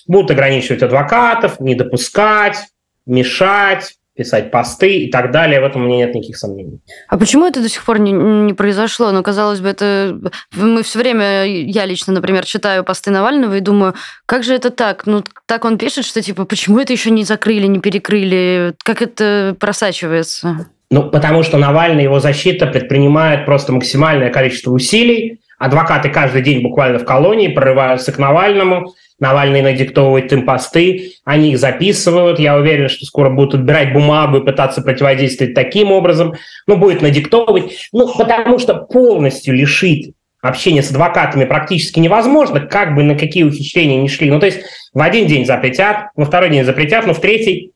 Будут 0.05 0.31
ограничивать 0.31 0.83
адвокатов, 0.83 1.61
не 1.61 1.75
допускать, 1.75 2.57
мешать, 3.05 3.93
писать 4.19 4.51
посты 4.51 5.05
и 5.05 5.09
так 5.09 5.31
далее. 5.31 5.61
В 5.61 5.63
этом 5.63 5.83
у 5.83 5.85
меня 5.85 6.05
нет 6.05 6.13
никаких 6.13 6.37
сомнений. 6.37 6.81
А 7.07 7.17
почему 7.17 7.47
это 7.47 7.61
до 7.61 7.69
сих 7.69 7.85
пор 7.85 7.99
не, 7.99 8.11
не 8.11 8.53
произошло? 8.53 9.11
Ну, 9.11 9.23
казалось 9.23 9.61
бы, 9.61 9.69
это... 9.69 10.19
Мы 10.53 10.83
все 10.83 10.99
время, 10.99 11.45
я 11.45 11.85
лично, 11.85 12.11
например, 12.11 12.45
читаю 12.45 12.83
посты 12.83 13.11
Навального 13.11 13.55
и 13.55 13.61
думаю, 13.61 13.93
как 14.25 14.43
же 14.43 14.53
это 14.53 14.69
так? 14.69 15.05
Ну, 15.05 15.23
так 15.45 15.63
он 15.63 15.77
пишет, 15.77 16.03
что 16.03 16.21
типа, 16.21 16.43
почему 16.43 16.79
это 16.79 16.91
еще 16.91 17.11
не 17.11 17.23
закрыли, 17.23 17.65
не 17.65 17.79
перекрыли? 17.79 18.75
Как 18.83 19.01
это 19.01 19.55
просачивается? 19.57 20.67
Ну, 20.91 21.09
потому 21.09 21.43
что 21.43 21.57
Навальный, 21.57 22.03
его 22.03 22.19
защита 22.19 22.67
предпринимает 22.67 23.45
просто 23.45 23.71
максимальное 23.71 24.31
количество 24.31 24.71
усилий. 24.71 25.39
Адвокаты 25.57 26.09
каждый 26.09 26.41
день 26.41 26.61
буквально 26.61 26.99
в 26.99 27.05
колонии 27.05 27.47
прорываются 27.47 28.11
к 28.11 28.17
Навальному, 28.17 28.93
Навальный 29.19 29.61
надиктовывает 29.61 30.31
им 30.31 30.45
посты, 30.45 31.13
они 31.25 31.51
их 31.51 31.59
записывают. 31.59 32.39
Я 32.39 32.55
уверен, 32.55 32.87
что 32.87 33.05
скоро 33.05 33.29
будут 33.29 33.55
отбирать 33.55 33.93
бумагу 33.93 34.37
и 34.37 34.45
пытаться 34.45 34.81
противодействовать 34.81 35.53
таким 35.53 35.91
образом. 35.91 36.35
Ну, 36.67 36.77
будет 36.77 37.01
надиктовывать. 37.01 37.89
Ну, 37.91 38.07
потому 38.17 38.59
что 38.59 38.75
полностью 38.75 39.55
лишить 39.55 40.13
общение 40.41 40.81
с 40.81 40.91
адвокатами 40.91 41.45
практически 41.45 41.99
невозможно, 41.99 42.61
как 42.61 42.95
бы 42.95 43.03
на 43.03 43.15
какие 43.15 43.43
ухищрения 43.43 44.01
не 44.01 44.07
шли. 44.07 44.31
Ну, 44.31 44.39
то 44.39 44.45
есть 44.45 44.61
в 44.93 45.01
один 45.01 45.27
день 45.27 45.45
запретят, 45.45 46.07
во 46.15 46.25
второй 46.25 46.49
день 46.49 46.63
запретят, 46.63 47.05
но 47.05 47.13
в 47.13 47.19
третий 47.19 47.73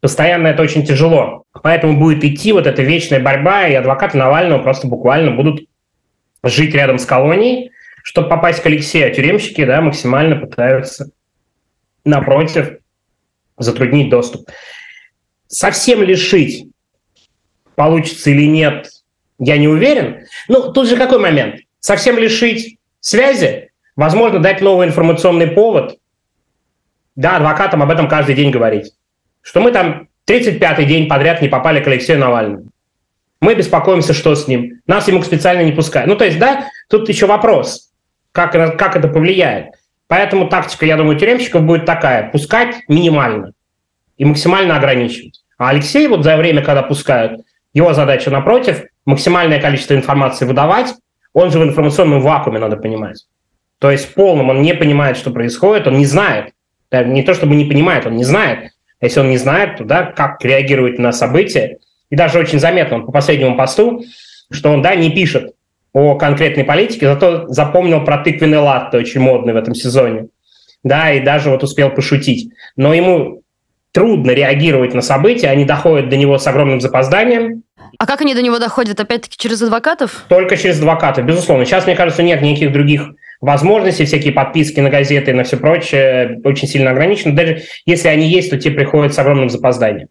постоянно 0.00 0.48
это 0.48 0.62
очень 0.62 0.84
тяжело. 0.84 1.44
Поэтому 1.62 1.98
будет 1.98 2.24
идти 2.24 2.52
вот 2.52 2.66
эта 2.66 2.82
вечная 2.82 3.20
борьба, 3.20 3.68
и 3.68 3.74
адвокаты 3.74 4.18
Навального 4.18 4.60
просто 4.60 4.88
буквально 4.88 5.30
будут 5.30 5.66
жить 6.42 6.74
рядом 6.74 6.98
с 6.98 7.06
колонией, 7.06 7.70
чтобы 8.04 8.28
попасть 8.28 8.62
к 8.62 8.66
Алексею, 8.66 9.08
а 9.08 9.10
тюремщики 9.10 9.64
да, 9.64 9.80
максимально 9.80 10.36
пытаются, 10.36 11.10
напротив, 12.04 12.76
затруднить 13.56 14.10
доступ. 14.10 14.50
Совсем 15.46 16.02
лишить, 16.02 16.68
получится 17.74 18.28
или 18.28 18.46
нет, 18.46 18.90
я 19.38 19.56
не 19.56 19.68
уверен. 19.68 20.26
Ну, 20.48 20.70
тут 20.70 20.86
же 20.86 20.98
какой 20.98 21.18
момент? 21.18 21.60
Совсем 21.80 22.18
лишить 22.18 22.78
связи, 23.00 23.70
возможно, 23.96 24.38
дать 24.38 24.60
новый 24.60 24.86
информационный 24.86 25.46
повод, 25.46 25.98
да, 27.16 27.36
адвокатам 27.36 27.82
об 27.82 27.90
этом 27.90 28.06
каждый 28.06 28.34
день 28.34 28.50
говорить, 28.50 28.92
что 29.40 29.60
мы 29.60 29.72
там 29.72 30.08
35-й 30.28 30.84
день 30.84 31.08
подряд 31.08 31.40
не 31.40 31.48
попали 31.48 31.82
к 31.82 31.86
Алексею 31.86 32.18
Навальному. 32.18 32.66
Мы 33.40 33.54
беспокоимся, 33.54 34.12
что 34.12 34.34
с 34.34 34.46
ним. 34.46 34.82
Нас 34.86 35.08
ему 35.08 35.22
специально 35.22 35.62
не 35.62 35.72
пускают. 35.72 36.08
Ну, 36.08 36.16
то 36.16 36.26
есть, 36.26 36.38
да, 36.38 36.68
тут 36.88 37.08
еще 37.08 37.26
вопрос, 37.26 37.93
как, 38.34 38.52
как 38.76 38.96
это 38.96 39.06
повлияет. 39.06 39.68
Поэтому 40.08 40.48
тактика, 40.48 40.84
я 40.84 40.96
думаю, 40.96 41.16
тюремщиков 41.16 41.62
будет 41.62 41.86
такая. 41.86 42.30
Пускать 42.30 42.76
минимально 42.88 43.52
и 44.18 44.24
максимально 44.24 44.76
ограничивать. 44.76 45.42
А 45.56 45.70
Алексей 45.70 46.08
вот 46.08 46.24
за 46.24 46.36
время, 46.36 46.62
когда 46.62 46.82
пускают, 46.82 47.42
его 47.72 47.94
задача, 47.94 48.30
напротив, 48.30 48.84
максимальное 49.06 49.60
количество 49.60 49.94
информации 49.94 50.46
выдавать. 50.46 50.94
Он 51.32 51.50
же 51.50 51.58
в 51.58 51.64
информационном 51.64 52.20
вакууме, 52.20 52.58
надо 52.58 52.76
понимать. 52.76 53.24
То 53.78 53.90
есть 53.90 54.10
в 54.10 54.14
полном 54.14 54.50
он 54.50 54.62
не 54.62 54.74
понимает, 54.74 55.16
что 55.16 55.30
происходит, 55.30 55.86
он 55.86 55.98
не 55.98 56.06
знает. 56.06 56.52
Не 56.92 57.22
то 57.22 57.34
чтобы 57.34 57.54
не 57.54 57.64
понимает, 57.64 58.04
он 58.06 58.16
не 58.16 58.24
знает. 58.24 58.72
Если 59.00 59.20
он 59.20 59.30
не 59.30 59.38
знает, 59.38 59.78
то 59.78 59.84
да, 59.84 60.04
как 60.04 60.44
реагировать 60.44 60.98
на 60.98 61.12
события. 61.12 61.78
И 62.10 62.16
даже 62.16 62.38
очень 62.38 62.58
заметно, 62.58 62.96
он 62.96 63.06
по 63.06 63.12
последнему 63.12 63.56
посту, 63.56 64.04
что 64.50 64.70
он 64.70 64.82
да, 64.82 64.94
не 64.94 65.10
пишет 65.10 65.54
о 65.94 66.16
конкретной 66.16 66.64
политике, 66.64 67.06
зато 67.06 67.46
запомнил 67.48 68.04
про 68.04 68.18
тыквенный 68.18 68.58
латте, 68.58 68.98
очень 68.98 69.20
модный 69.20 69.54
в 69.54 69.56
этом 69.56 69.74
сезоне. 69.74 70.26
Да, 70.82 71.12
и 71.12 71.20
даже 71.20 71.48
вот 71.48 71.62
успел 71.62 71.90
пошутить. 71.90 72.52
Но 72.76 72.92
ему 72.92 73.42
трудно 73.92 74.32
реагировать 74.32 74.92
на 74.92 75.00
события, 75.00 75.48
они 75.48 75.64
доходят 75.64 76.10
до 76.10 76.16
него 76.16 76.36
с 76.36 76.46
огромным 76.46 76.80
запозданием. 76.80 77.62
А 77.98 78.06
как 78.06 78.20
они 78.20 78.34
до 78.34 78.42
него 78.42 78.58
доходят? 78.58 78.98
Опять-таки 78.98 79.36
через 79.38 79.62
адвокатов? 79.62 80.24
Только 80.28 80.56
через 80.56 80.78
адвокатов, 80.78 81.24
безусловно. 81.24 81.64
Сейчас, 81.64 81.86
мне 81.86 81.94
кажется, 81.94 82.24
нет 82.24 82.42
никаких 82.42 82.72
других 82.72 83.12
возможностей, 83.40 84.04
всякие 84.04 84.32
подписки 84.32 84.80
на 84.80 84.90
газеты 84.90 85.30
и 85.30 85.34
на 85.34 85.44
все 85.44 85.56
прочее 85.56 86.40
очень 86.44 86.66
сильно 86.66 86.90
ограничены. 86.90 87.34
Даже 87.34 87.62
если 87.86 88.08
они 88.08 88.26
есть, 88.26 88.50
то 88.50 88.58
те 88.58 88.72
приходят 88.72 89.14
с 89.14 89.18
огромным 89.18 89.48
запозданием. 89.48 90.08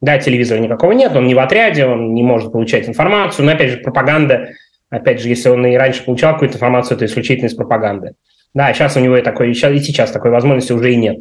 Да, 0.00 0.18
телевизора 0.18 0.58
никакого 0.58 0.92
нет, 0.92 1.16
он 1.16 1.26
не 1.26 1.34
в 1.34 1.38
отряде, 1.38 1.86
он 1.86 2.14
не 2.14 2.22
может 2.22 2.52
получать 2.52 2.88
информацию. 2.88 3.46
Но, 3.46 3.52
опять 3.52 3.70
же, 3.70 3.76
пропаганда, 3.78 4.50
опять 4.90 5.20
же, 5.20 5.28
если 5.28 5.48
он 5.48 5.66
и 5.66 5.76
раньше 5.76 6.04
получал 6.04 6.34
какую-то 6.34 6.56
информацию, 6.56 6.96
это 6.96 7.06
исключительно 7.06 7.46
из 7.46 7.54
пропаганды. 7.54 8.14
Да, 8.54 8.72
сейчас 8.72 8.96
у 8.96 9.00
него 9.00 9.16
и, 9.16 9.22
такой, 9.22 9.50
и 9.50 9.54
сейчас 9.54 10.10
такой 10.10 10.30
возможности 10.30 10.72
уже 10.72 10.92
и 10.92 10.96
нет 10.96 11.18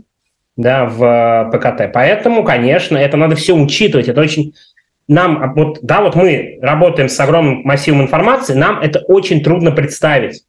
да, 0.56 0.86
в 0.86 1.04
э, 1.04 1.52
ПКТ. 1.52 1.92
Поэтому, 1.94 2.44
конечно, 2.44 2.98
это 2.98 3.18
надо 3.18 3.36
все 3.36 3.56
учитывать. 3.56 4.08
Это 4.08 4.22
очень 4.22 4.54
нам, 5.08 5.44
а, 5.44 5.54
вот, 5.54 5.80
да, 5.82 6.02
вот 6.02 6.16
мы 6.16 6.60
работаем 6.62 7.10
с 7.10 7.20
огромным 7.20 7.62
массивом 7.64 8.04
информации, 8.04 8.54
нам 8.54 8.80
это 8.80 9.00
очень 9.00 9.44
трудно 9.44 9.72
представить, 9.72 10.44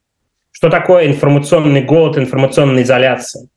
что 0.53 0.71
такое 0.71 1.07
информационный 1.07 1.83
голод, 1.83 2.19
информационная 2.19 2.85
изоляция. 2.85 3.49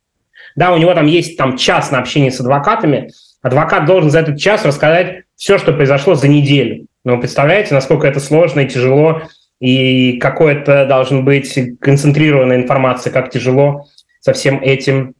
Да, 0.55 0.73
у 0.73 0.77
него 0.77 0.93
там 0.95 1.05
есть 1.05 1.37
там 1.37 1.55
час 1.55 1.91
на 1.91 1.99
общение 1.99 2.31
с 2.31 2.39
адвокатами, 2.39 3.11
адвокат 3.43 3.85
должен 3.85 4.09
за 4.09 4.19
этот 4.19 4.39
час 4.39 4.65
рассказать 4.65 5.23
все, 5.35 5.59
что 5.59 5.71
произошло 5.71 6.15
за 6.15 6.27
неделю. 6.27 6.87
Но 7.03 7.15
вы 7.15 7.21
представляете, 7.21 7.75
насколько 7.75 8.07
это 8.07 8.19
сложно 8.19 8.61
и 8.61 8.67
тяжело, 8.67 9.21
и 9.59 10.19
какой 10.19 10.53
это 10.53 10.85
должен 10.85 11.25
быть 11.25 11.57
концентрированная 11.79 12.57
информация, 12.57 13.11
как 13.11 13.31
тяжело 13.31 13.87
со 14.19 14.33
всем 14.33 14.61
этим 14.61 15.15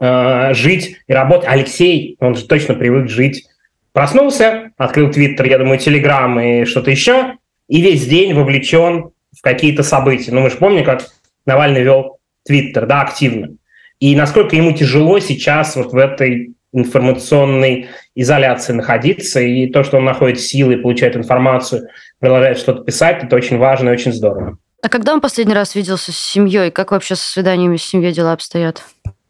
э, 0.00 0.54
жить 0.54 0.96
и 1.06 1.12
работать. 1.12 1.48
Алексей, 1.48 2.16
он 2.20 2.34
же 2.34 2.46
точно 2.46 2.74
привык 2.74 3.08
жить. 3.08 3.46
Проснулся, 3.92 4.70
открыл 4.76 5.10
Твиттер, 5.10 5.46
я 5.46 5.58
думаю, 5.58 5.78
Телеграм 5.78 6.38
и 6.40 6.64
что-то 6.64 6.90
еще, 6.90 7.36
и 7.68 7.80
весь 7.80 8.06
день 8.06 8.34
вовлечен 8.34 9.10
в 9.36 9.42
какие-то 9.42 9.82
события. 9.82 10.32
Ну, 10.32 10.40
мы 10.40 10.50
же 10.50 10.56
помним, 10.56 10.84
как 10.84 11.06
Навальный 11.46 11.82
вел 11.82 12.18
Твиттер, 12.44 12.86
да, 12.86 13.02
активно. 13.02 13.50
И 13.98 14.16
насколько 14.16 14.56
ему 14.56 14.72
тяжело 14.72 15.18
сейчас 15.18 15.76
вот 15.76 15.92
в 15.92 15.96
этой 15.96 16.54
информационной 16.72 17.88
изоляции 18.14 18.72
находиться, 18.72 19.40
и 19.40 19.66
то, 19.68 19.82
что 19.82 19.96
он 19.98 20.04
находит 20.04 20.40
силы, 20.40 20.76
получает 20.76 21.16
информацию, 21.16 21.88
продолжает 22.18 22.58
что-то 22.58 22.84
писать, 22.84 23.24
это 23.24 23.36
очень 23.36 23.58
важно 23.58 23.90
и 23.90 23.92
очень 23.92 24.12
здорово. 24.12 24.58
А 24.82 24.88
когда 24.88 25.12
он 25.12 25.20
последний 25.20 25.54
раз 25.54 25.74
виделся 25.74 26.12
с 26.12 26.16
семьей? 26.16 26.70
Как 26.70 26.92
вообще 26.92 27.14
со 27.14 27.28
свиданиями 27.28 27.76
с 27.76 27.84
семьей 27.84 28.12
дела 28.12 28.32
обстоят? 28.32 28.82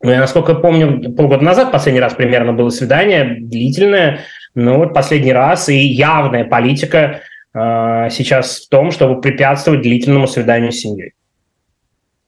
Ну, 0.03 0.11
я, 0.11 0.21
насколько 0.21 0.55
помню, 0.55 1.13
полгода 1.15 1.43
назад 1.43 1.73
последний 1.73 2.01
раз 2.01 2.15
примерно 2.15 2.53
было 2.53 2.71
свидание, 2.71 3.37
длительное. 3.41 4.21
Ну, 4.55 4.79
вот 4.79 4.95
последний 4.95 5.33
раз 5.33 5.69
и 5.69 5.77
явная 5.77 6.45
политика 6.45 7.21
э, 7.53 8.09
сейчас 8.11 8.61
в 8.61 8.69
том, 8.69 8.93
чтобы 8.93 9.21
препятствовать 9.21 9.83
длительному 9.83 10.27
свиданию 10.27 10.73
с 10.73 10.77
семьей. 10.77 11.15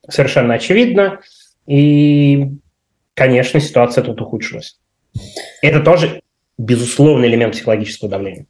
Совершенно 0.08 0.54
очевидно. 0.54 1.20
И, 1.66 2.48
конечно, 3.14 3.60
ситуация 3.60 4.02
тут 4.02 4.20
ухудшилась. 4.20 4.78
Это 5.60 5.80
тоже, 5.80 6.22
безусловный 6.58 7.28
элемент 7.28 7.54
психологического 7.54 8.10
давления. 8.10 8.46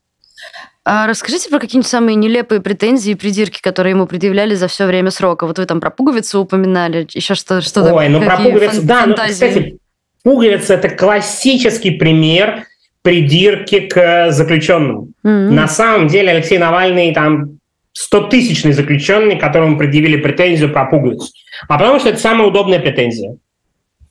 А 0.85 1.07
расскажите 1.07 1.49
про 1.49 1.61
какие-нибудь 1.61 1.89
самые 1.89 2.17
нелепые 2.17 2.61
претензии 2.61 3.13
и 3.13 3.15
придирки, 3.15 3.61
которые 3.61 3.93
ему 3.93 4.07
предъявляли 4.07 4.57
за 4.57 4.67
все 4.67 4.87
время 4.87 5.11
срока. 5.11 5.47
Вот 5.47 5.59
вы 5.59 5.67
там 5.67 5.81
про 5.81 5.91
пуговицу 5.91 6.41
упоминали, 6.41 7.07
еще 7.13 7.35
что, 7.35 7.61
что-то. 7.61 7.95
Ой, 7.95 8.09
ну 8.09 8.21
про 8.21 8.37
пуговицу, 8.37 8.81
фан- 8.81 8.87
да, 8.87 9.07
ну, 9.07 9.15
кстати, 9.15 9.79
пуговица– 10.25 10.75
это 10.75 10.91
классический 10.91 11.93
пример 11.93 12.65
придирки 13.03 13.81
к 13.81 14.33
заключенному. 14.33 15.09
Mm-hmm. 15.25 15.51
На 15.51 15.69
самом 15.69 16.09
деле 16.09 16.31
Алексей 16.31 16.59
Навальный 16.59 17.15
там 17.15 17.59
100-тысячный 17.97 18.73
заключенный, 18.73 19.39
которому 19.39 19.79
предъявили 19.79 20.17
претензию 20.17 20.73
про 20.73 20.87
пуговицу. 20.87 21.29
А 21.69 21.79
потому 21.79 22.01
что 22.01 22.09
это 22.09 22.19
самая 22.19 22.49
удобная 22.49 22.81
претензия. 22.81 23.37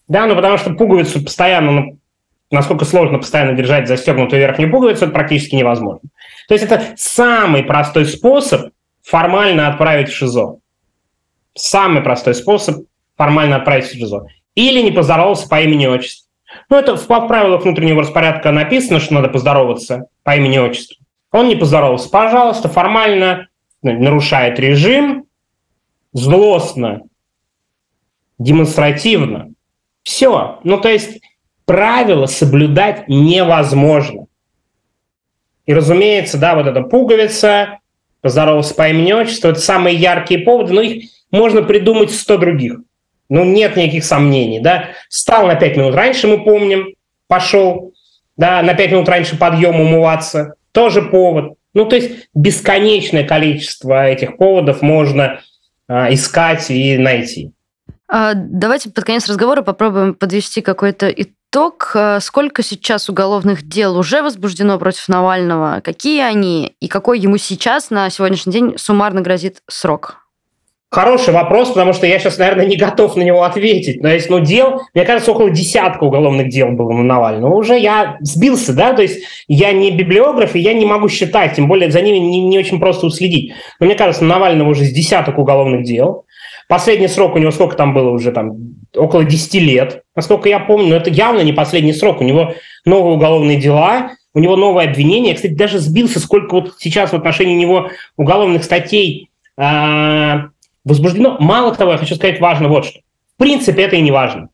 Да, 0.07 0.25
ну 0.25 0.35
потому 0.35 0.57
что 0.57 0.73
пуговицу 0.73 1.21
постоянно, 1.23 1.71
ну, 1.71 1.97
насколько 2.51 2.85
сложно 2.85 3.17
постоянно 3.17 3.53
держать 3.53 3.87
застегнутую 3.87 4.39
верхнюю 4.39 4.69
пуговицу, 4.69 5.05
это 5.05 5.13
практически 5.13 5.55
невозможно. 5.55 6.09
То 6.47 6.53
есть 6.53 6.65
это 6.65 6.83
самый 6.97 7.63
простой 7.63 8.05
способ 8.05 8.71
формально 9.01 9.69
отправить 9.69 10.09
в 10.09 10.15
ШИЗО. 10.15 10.57
Самый 11.55 12.01
простой 12.01 12.35
способ 12.35 12.85
формально 13.17 13.55
отправить 13.55 13.85
в 13.85 13.93
ШИЗО. 13.93 14.27
Или 14.55 14.81
не 14.81 14.91
поздоровался 14.91 15.47
по 15.47 15.61
имени 15.61 15.87
отчеству. 15.87 16.27
Ну, 16.69 16.77
это 16.77 16.97
в 16.97 17.05
правилах 17.05 17.63
внутреннего 17.63 18.01
распорядка 18.01 18.51
написано, 18.51 18.99
что 18.99 19.13
надо 19.13 19.29
поздороваться 19.29 20.07
по 20.23 20.35
имени 20.35 20.57
отчеству. 20.57 20.97
Он 21.31 21.47
не 21.47 21.55
поздоровался. 21.55 22.09
Пожалуйста, 22.09 22.67
формально 22.67 23.47
нарушает 23.81 24.59
режим, 24.59 25.25
злостно, 26.11 27.03
демонстративно. 28.37 29.53
Все. 30.03 30.59
Ну, 30.63 30.79
то 30.79 30.89
есть 30.89 31.21
правила 31.71 32.25
соблюдать 32.25 33.07
невозможно. 33.07 34.25
И, 35.65 35.73
разумеется, 35.73 36.37
да, 36.37 36.53
вот 36.55 36.67
эта 36.67 36.81
пуговица, 36.81 37.79
поздоровался 38.19 38.75
по 38.75 38.89
имени 38.89 39.13
отчеству, 39.13 39.51
это 39.51 39.61
самые 39.61 39.95
яркие 39.95 40.41
поводы, 40.41 40.73
но 40.73 40.81
их 40.81 41.09
можно 41.31 41.61
придумать 41.61 42.11
сто 42.11 42.37
других. 42.37 42.79
Ну, 43.29 43.45
нет 43.45 43.77
никаких 43.77 44.03
сомнений, 44.03 44.59
да. 44.59 44.89
Встал 45.07 45.47
на 45.47 45.55
пять 45.55 45.77
минут 45.77 45.95
раньше, 45.95 46.27
мы 46.27 46.43
помним, 46.43 46.93
пошел, 47.27 47.93
да, 48.35 48.61
на 48.61 48.73
пять 48.73 48.91
минут 48.91 49.07
раньше 49.07 49.37
подъем 49.37 49.79
умываться, 49.79 50.55
тоже 50.73 51.01
повод. 51.01 51.53
Ну, 51.73 51.85
то 51.85 51.95
есть 51.95 52.27
бесконечное 52.35 53.23
количество 53.23 54.09
этих 54.09 54.35
поводов 54.35 54.81
можно 54.81 55.39
а, 55.87 56.13
искать 56.13 56.69
и 56.69 56.97
найти. 56.97 57.53
А, 58.09 58.33
давайте 58.35 58.89
под 58.89 59.05
конец 59.05 59.29
разговора 59.29 59.61
попробуем 59.61 60.15
подвести 60.15 60.59
какой-то 60.59 61.07
итог. 61.07 61.31
А, 61.53 62.19
сколько 62.19 62.63
сейчас 62.63 63.09
уголовных 63.09 63.67
дел 63.67 63.97
уже 63.97 64.21
возбуждено 64.21 64.79
против 64.79 65.07
Навального? 65.09 65.81
Какие 65.83 66.21
они? 66.21 66.75
И 66.79 66.87
какой 66.87 67.19
ему 67.19 67.37
сейчас 67.37 67.89
на 67.89 68.09
сегодняшний 68.09 68.53
день 68.53 68.73
суммарно 68.77 69.21
грозит 69.21 69.61
срок? 69.67 70.17
Хороший 70.93 71.33
вопрос, 71.33 71.69
потому 71.69 71.93
что 71.93 72.05
я 72.05 72.19
сейчас, 72.19 72.37
наверное, 72.37 72.65
не 72.65 72.75
готов 72.75 73.15
на 73.15 73.21
него 73.21 73.43
ответить. 73.43 74.01
Но 74.03 74.09
есть, 74.09 74.29
ну, 74.29 74.41
дел, 74.41 74.81
мне 74.93 75.05
кажется, 75.05 75.31
около 75.31 75.49
десятка 75.49 76.03
уголовных 76.03 76.49
дел 76.49 76.67
было 76.71 76.91
на 76.91 77.03
Навального. 77.03 77.55
Уже 77.55 77.79
я 77.79 78.17
сбился, 78.19 78.73
да, 78.73 78.91
то 78.91 79.01
есть 79.01 79.23
я 79.47 79.71
не 79.71 79.91
библиограф, 79.91 80.53
и 80.53 80.59
я 80.59 80.73
не 80.73 80.85
могу 80.85 81.07
считать, 81.07 81.55
тем 81.55 81.69
более 81.69 81.91
за 81.91 82.01
ними 82.01 82.17
не, 82.17 82.41
не 82.41 82.59
очень 82.59 82.81
просто 82.81 83.05
уследить. 83.05 83.53
Но 83.79 83.85
мне 83.85 83.95
кажется, 83.95 84.25
на 84.25 84.35
Навального 84.35 84.69
уже 84.69 84.83
с 84.83 84.91
десяток 84.91 85.37
уголовных 85.37 85.83
дел. 85.85 86.25
Последний 86.71 87.09
срок 87.09 87.35
у 87.35 87.37
него 87.37 87.51
сколько 87.51 87.75
там 87.75 87.93
было 87.93 88.11
уже, 88.11 88.31
там, 88.31 88.53
около 88.95 89.25
10 89.25 89.55
лет, 89.55 90.03
насколько 90.15 90.47
я 90.47 90.57
помню. 90.57 90.87
Но 90.87 90.95
это 90.95 91.09
явно 91.09 91.41
не 91.41 91.51
последний 91.51 91.91
срок. 91.91 92.21
У 92.21 92.23
него 92.23 92.53
новые 92.85 93.15
уголовные 93.15 93.59
дела, 93.59 94.11
у 94.33 94.39
него 94.39 94.55
новое 94.55 94.85
обвинение. 94.85 95.31
Я, 95.31 95.35
кстати, 95.35 95.51
даже 95.51 95.79
сбился, 95.79 96.21
сколько 96.21 96.53
вот 96.53 96.75
сейчас 96.79 97.11
в 97.11 97.15
отношении 97.17 97.55
него 97.55 97.89
уголовных 98.15 98.63
статей 98.63 99.29
а, 99.57 100.45
возбуждено. 100.85 101.35
Мало 101.41 101.75
того, 101.75 101.91
я 101.91 101.97
хочу 101.97 102.15
сказать 102.15 102.39
важно 102.39 102.69
вот 102.69 102.85
что. 102.85 103.01
В 103.35 103.39
принципе, 103.39 103.81
это 103.81 103.97
и 103.97 104.01
не 104.01 104.11
важно. 104.11 104.47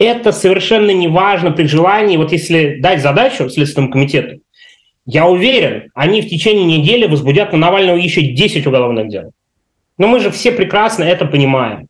Это 0.00 0.32
совершенно 0.32 0.90
не 0.90 1.06
важно 1.06 1.52
при 1.52 1.68
желании, 1.68 2.16
вот 2.16 2.32
если 2.32 2.80
дать 2.80 3.00
задачу 3.00 3.48
Следственному 3.48 3.92
комитету, 3.92 4.40
я 5.06 5.28
уверен, 5.28 5.92
они 5.94 6.20
в 6.20 6.28
течение 6.28 6.64
недели 6.78 7.06
возбудят 7.06 7.52
на 7.52 7.58
Навального 7.58 7.96
еще 7.96 8.22
10 8.22 8.66
уголовных 8.66 9.08
дел. 9.08 9.30
Но 9.98 10.06
мы 10.06 10.20
же 10.20 10.30
все 10.30 10.52
прекрасно 10.52 11.04
это 11.04 11.26
понимаем. 11.26 11.88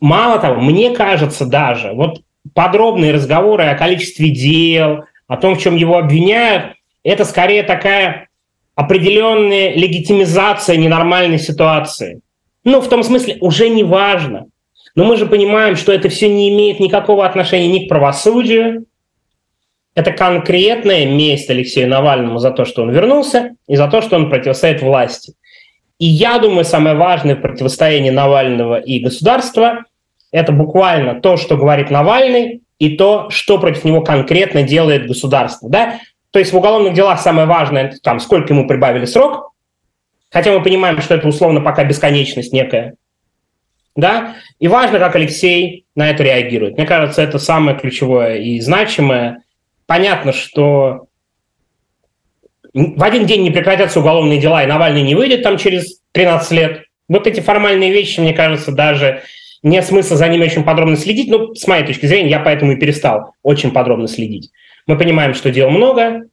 Мало 0.00 0.38
того, 0.38 0.60
мне 0.60 0.94
кажется 0.94 1.46
даже, 1.46 1.92
вот 1.92 2.20
подробные 2.54 3.12
разговоры 3.12 3.64
о 3.64 3.76
количестве 3.76 4.30
дел, 4.30 5.04
о 5.26 5.36
том, 5.36 5.54
в 5.54 5.60
чем 5.60 5.76
его 5.76 5.96
обвиняют, 5.96 6.74
это 7.02 7.24
скорее 7.24 7.62
такая 7.62 8.28
определенная 8.74 9.74
легитимизация 9.74 10.76
ненормальной 10.76 11.38
ситуации. 11.38 12.20
Ну, 12.64 12.80
в 12.80 12.88
том 12.88 13.02
смысле, 13.02 13.38
уже 13.40 13.68
не 13.68 13.84
важно. 13.84 14.46
Но 14.94 15.04
мы 15.04 15.16
же 15.16 15.26
понимаем, 15.26 15.76
что 15.76 15.92
это 15.92 16.08
все 16.08 16.28
не 16.28 16.50
имеет 16.50 16.80
никакого 16.80 17.24
отношения 17.24 17.68
ни 17.68 17.86
к 17.86 17.88
правосудию. 17.88 18.86
Это 19.94 20.10
конкретная 20.12 21.06
месть 21.06 21.48
Алексею 21.48 21.88
Навальному 21.88 22.38
за 22.38 22.50
то, 22.50 22.64
что 22.64 22.82
он 22.82 22.90
вернулся, 22.90 23.54
и 23.66 23.76
за 23.76 23.88
то, 23.88 24.02
что 24.02 24.16
он 24.16 24.28
противостоит 24.28 24.82
власти. 24.82 25.34
И 25.98 26.06
я 26.06 26.38
думаю, 26.38 26.64
самое 26.64 26.96
важное 26.96 27.36
в 27.36 27.40
противостоянии 27.40 28.10
Навального 28.10 28.78
и 28.78 29.00
государства– 29.00 29.84
это 30.30 30.52
буквально 30.52 31.20
то, 31.20 31.36
что 31.36 31.56
говорит 31.56 31.90
Навальный, 31.90 32.62
и 32.78 32.96
то, 32.96 33.30
что 33.30 33.58
против 33.58 33.84
него 33.84 34.02
конкретно 34.02 34.62
делает 34.62 35.06
государство. 35.06 35.70
Да? 35.70 35.98
То 36.30 36.38
есть 36.38 36.52
в 36.52 36.56
уголовных 36.56 36.92
делах 36.92 37.20
самое 37.20 37.46
важное– 37.46 37.94
там, 38.02 38.20
сколько 38.20 38.52
ему 38.52 38.66
прибавили 38.66 39.06
срок, 39.06 39.54
Хотя 40.30 40.52
мы 40.52 40.62
понимаем, 40.62 41.00
что 41.00 41.14
это 41.14 41.28
условно 41.28 41.60
пока 41.60 41.84
бесконечность 41.84 42.52
некая. 42.52 42.94
Да? 43.94 44.36
И 44.58 44.68
важно, 44.68 44.98
как 44.98 45.16
Алексей 45.16 45.86
на 45.94 46.10
это 46.10 46.22
реагирует. 46.22 46.76
Мне 46.76 46.86
кажется, 46.86 47.22
это 47.22 47.38
самое 47.38 47.78
ключевое 47.78 48.36
и 48.36 48.60
значимое. 48.60 49.42
Понятно, 49.86 50.32
что 50.32 51.05
в 52.76 53.02
один 53.02 53.24
день 53.24 53.42
не 53.42 53.50
прекратятся 53.50 54.00
уголовные 54.00 54.38
дела, 54.38 54.62
и 54.62 54.66
Навальный 54.66 55.00
не 55.00 55.14
выйдет 55.14 55.42
там 55.42 55.56
через 55.56 56.00
13 56.12 56.52
лет. 56.52 56.82
Вот 57.08 57.26
эти 57.26 57.40
формальные 57.40 57.90
вещи, 57.90 58.20
мне 58.20 58.34
кажется, 58.34 58.70
даже 58.70 59.22
нет 59.62 59.86
смысла 59.86 60.18
за 60.18 60.28
ними 60.28 60.44
очень 60.44 60.62
подробно 60.62 60.96
следить. 60.96 61.30
Ну, 61.30 61.54
с 61.54 61.66
моей 61.66 61.86
точки 61.86 62.04
зрения, 62.04 62.28
я 62.28 62.38
поэтому 62.38 62.72
и 62.72 62.76
перестал 62.76 63.32
очень 63.42 63.70
подробно 63.70 64.08
следить. 64.08 64.50
Мы 64.86 64.98
понимаем, 64.98 65.32
что 65.32 65.50
дел 65.50 65.70
много, 65.70 66.24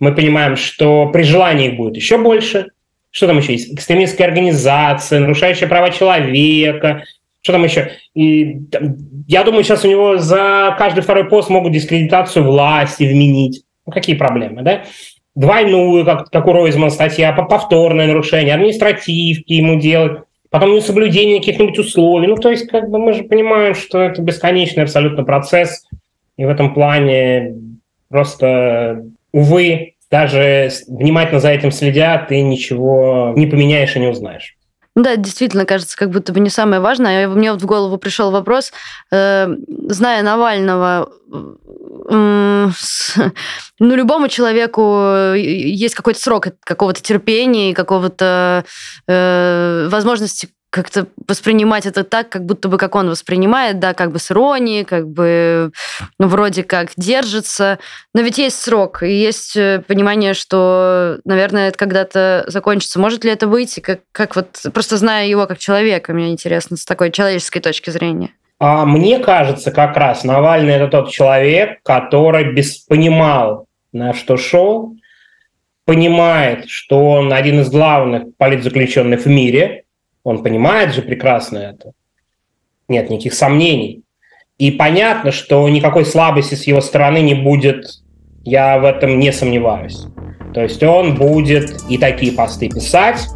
мы 0.00 0.12
понимаем, 0.12 0.56
что 0.56 1.06
при 1.10 1.22
желании 1.22 1.68
их 1.68 1.76
будет 1.76 1.94
еще 1.94 2.18
больше, 2.18 2.66
что 3.12 3.28
там 3.28 3.38
еще 3.38 3.52
есть? 3.52 3.72
Экстремистская 3.72 4.26
организация, 4.26 5.20
нарушающая 5.20 5.68
права 5.68 5.90
человека, 5.90 7.04
что 7.40 7.52
там 7.52 7.62
еще? 7.62 7.92
И 8.14 8.62
я 9.28 9.44
думаю, 9.44 9.62
сейчас 9.62 9.84
у 9.84 9.88
него 9.88 10.18
за 10.18 10.74
каждый 10.76 11.02
второй 11.02 11.28
пост 11.28 11.50
могут 11.50 11.72
дискредитацию 11.72 12.44
власти 12.44 13.04
вменить. 13.04 13.62
Ну, 13.86 13.92
какие 13.92 14.16
проблемы, 14.16 14.62
да? 14.62 14.82
Двойную, 15.34 16.04
как, 16.04 16.30
как 16.30 16.46
у 16.46 16.52
Ройзмана 16.52 16.90
статья, 16.90 17.32
повторное 17.32 18.06
нарушение, 18.06 18.54
административки 18.54 19.52
ему 19.52 19.80
делать, 19.80 20.22
потом 20.50 20.74
несоблюдение 20.74 21.40
каких-нибудь 21.40 21.78
условий. 21.78 22.28
Ну, 22.28 22.36
то 22.36 22.50
есть, 22.50 22.68
как 22.68 22.88
бы 22.88 22.98
мы 22.98 23.12
же 23.12 23.24
понимаем, 23.24 23.74
что 23.74 24.00
это 24.00 24.22
бесконечный 24.22 24.84
абсолютно 24.84 25.24
процесс, 25.24 25.86
и 26.36 26.44
в 26.44 26.48
этом 26.48 26.72
плане 26.72 27.56
просто, 28.08 29.04
увы, 29.32 29.94
даже 30.10 30.70
внимательно 30.86 31.40
за 31.40 31.50
этим 31.50 31.72
следя, 31.72 32.24
ты 32.28 32.40
ничего 32.40 33.32
не 33.36 33.46
поменяешь 33.46 33.96
и 33.96 34.00
не 34.00 34.06
узнаешь. 34.06 34.56
Да, 34.96 35.16
действительно, 35.16 35.64
кажется, 35.64 35.96
как 35.96 36.10
будто 36.10 36.32
бы 36.32 36.38
не 36.38 36.50
самое 36.50 36.80
важное. 36.80 37.26
Мне 37.26 37.52
вот 37.52 37.60
в 37.60 37.66
голову 37.66 37.98
пришел 37.98 38.30
вопрос, 38.30 38.72
э, 39.10 39.48
зная 39.88 40.22
Навального, 40.22 41.10
э, 42.08 42.68
ну, 43.80 43.94
любому 43.96 44.28
человеку 44.28 45.34
есть 45.34 45.96
какой-то 45.96 46.20
срок 46.20 46.46
какого-то 46.60 47.02
терпения, 47.02 47.74
какого-то 47.74 48.64
э, 49.08 49.88
возможности 49.90 50.50
как-то 50.74 51.06
воспринимать 51.28 51.86
это 51.86 52.02
так, 52.02 52.30
как 52.30 52.44
будто 52.44 52.68
бы 52.68 52.78
как 52.78 52.96
он 52.96 53.08
воспринимает, 53.08 53.78
да, 53.78 53.94
как 53.94 54.10
бы 54.10 54.18
с 54.18 54.32
иронией, 54.32 54.82
как 54.82 55.08
бы 55.08 55.70
ну, 56.18 56.26
вроде 56.26 56.64
как 56.64 56.88
держится. 56.96 57.78
Но 58.12 58.22
ведь 58.22 58.38
есть 58.38 58.60
срок, 58.60 59.04
и 59.04 59.12
есть 59.12 59.56
э, 59.56 59.84
понимание, 59.86 60.34
что, 60.34 61.18
наверное, 61.24 61.68
это 61.68 61.78
когда-то 61.78 62.44
закончится. 62.48 62.98
Может 62.98 63.22
ли 63.22 63.30
это 63.30 63.46
быть? 63.46 63.80
Как, 63.80 64.00
как 64.10 64.34
вот, 64.34 64.62
просто 64.72 64.96
зная 64.96 65.28
его 65.28 65.46
как 65.46 65.58
человека, 65.58 66.12
мне 66.12 66.32
интересно, 66.32 66.76
с 66.76 66.84
такой 66.84 67.12
человеческой 67.12 67.60
точки 67.60 67.90
зрения. 67.90 68.30
А 68.58 68.84
мне 68.84 69.20
кажется, 69.20 69.70
как 69.70 69.96
раз 69.96 70.24
Навальный 70.24 70.72
это 70.72 70.88
тот 70.88 71.12
человек, 71.12 71.84
который 71.84 72.52
без 72.52 72.78
понимал, 72.78 73.66
на 73.92 74.12
что 74.12 74.36
шел, 74.36 74.96
понимает, 75.84 76.68
что 76.68 77.10
он 77.10 77.32
один 77.32 77.60
из 77.60 77.70
главных 77.70 78.36
политзаключенных 78.38 79.20
в 79.20 79.28
мире, 79.28 79.83
он 80.24 80.42
понимает 80.42 80.94
же 80.94 81.02
прекрасно 81.02 81.58
это. 81.58 81.92
Нет 82.88 83.10
никаких 83.10 83.34
сомнений. 83.34 84.02
И 84.58 84.70
понятно, 84.70 85.30
что 85.30 85.68
никакой 85.68 86.04
слабости 86.04 86.54
с 86.54 86.66
его 86.66 86.80
стороны 86.80 87.20
не 87.20 87.34
будет, 87.34 87.86
я 88.42 88.78
в 88.78 88.84
этом 88.84 89.18
не 89.18 89.32
сомневаюсь. 89.32 90.06
То 90.52 90.62
есть 90.62 90.82
он 90.82 91.14
будет 91.14 91.74
и 91.88 91.98
такие 91.98 92.32
посты 92.32 92.68
писать, 92.68 93.26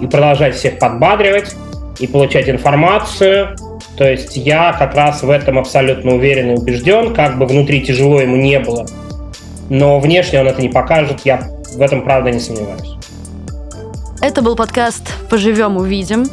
и 0.00 0.06
продолжать 0.06 0.54
всех 0.54 0.78
подбадривать, 0.78 1.54
и 2.00 2.06
получать 2.06 2.48
информацию. 2.48 3.56
То 3.96 4.08
есть 4.08 4.36
я 4.36 4.72
как 4.72 4.94
раз 4.94 5.22
в 5.22 5.30
этом 5.30 5.58
абсолютно 5.58 6.14
уверен 6.14 6.50
и 6.50 6.58
убежден, 6.58 7.14
как 7.14 7.38
бы 7.38 7.46
внутри 7.46 7.84
тяжело 7.84 8.20
ему 8.20 8.36
не 8.36 8.58
было. 8.58 8.86
Но 9.68 10.00
внешне 10.00 10.40
он 10.40 10.48
это 10.48 10.62
не 10.62 10.68
покажет, 10.68 11.20
я 11.24 11.42
в 11.74 11.80
этом 11.80 12.02
правда 12.02 12.30
не 12.30 12.40
сомневаюсь. 12.40 12.95
Это 14.20 14.42
был 14.42 14.56
подкаст 14.56 15.02
«Поживем, 15.28 15.76
увидим». 15.76 16.26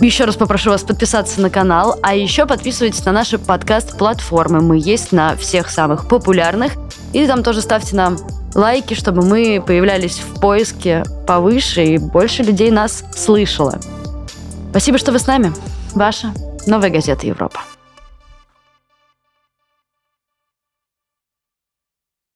Еще 0.00 0.24
раз 0.24 0.36
попрошу 0.36 0.70
вас 0.70 0.82
подписаться 0.82 1.40
на 1.40 1.50
канал, 1.50 1.98
а 2.02 2.14
еще 2.14 2.46
подписывайтесь 2.46 3.04
на 3.04 3.12
наши 3.12 3.38
подкаст-платформы. 3.38 4.60
Мы 4.60 4.78
есть 4.78 5.12
на 5.12 5.36
всех 5.36 5.70
самых 5.70 6.08
популярных. 6.08 6.72
И 7.12 7.26
там 7.26 7.42
тоже 7.42 7.62
ставьте 7.62 7.96
нам 7.96 8.16
лайки, 8.54 8.94
чтобы 8.94 9.22
мы 9.22 9.62
появлялись 9.64 10.18
в 10.18 10.40
поиске 10.40 11.04
повыше 11.26 11.84
и 11.84 11.98
больше 11.98 12.42
людей 12.42 12.70
нас 12.70 13.04
слышало. 13.14 13.78
Спасибо, 14.70 14.98
что 14.98 15.12
вы 15.12 15.18
с 15.18 15.26
нами. 15.26 15.52
Ваша 15.94 16.32
Новая 16.66 16.90
газета 16.90 17.26
Европа. 17.26 17.60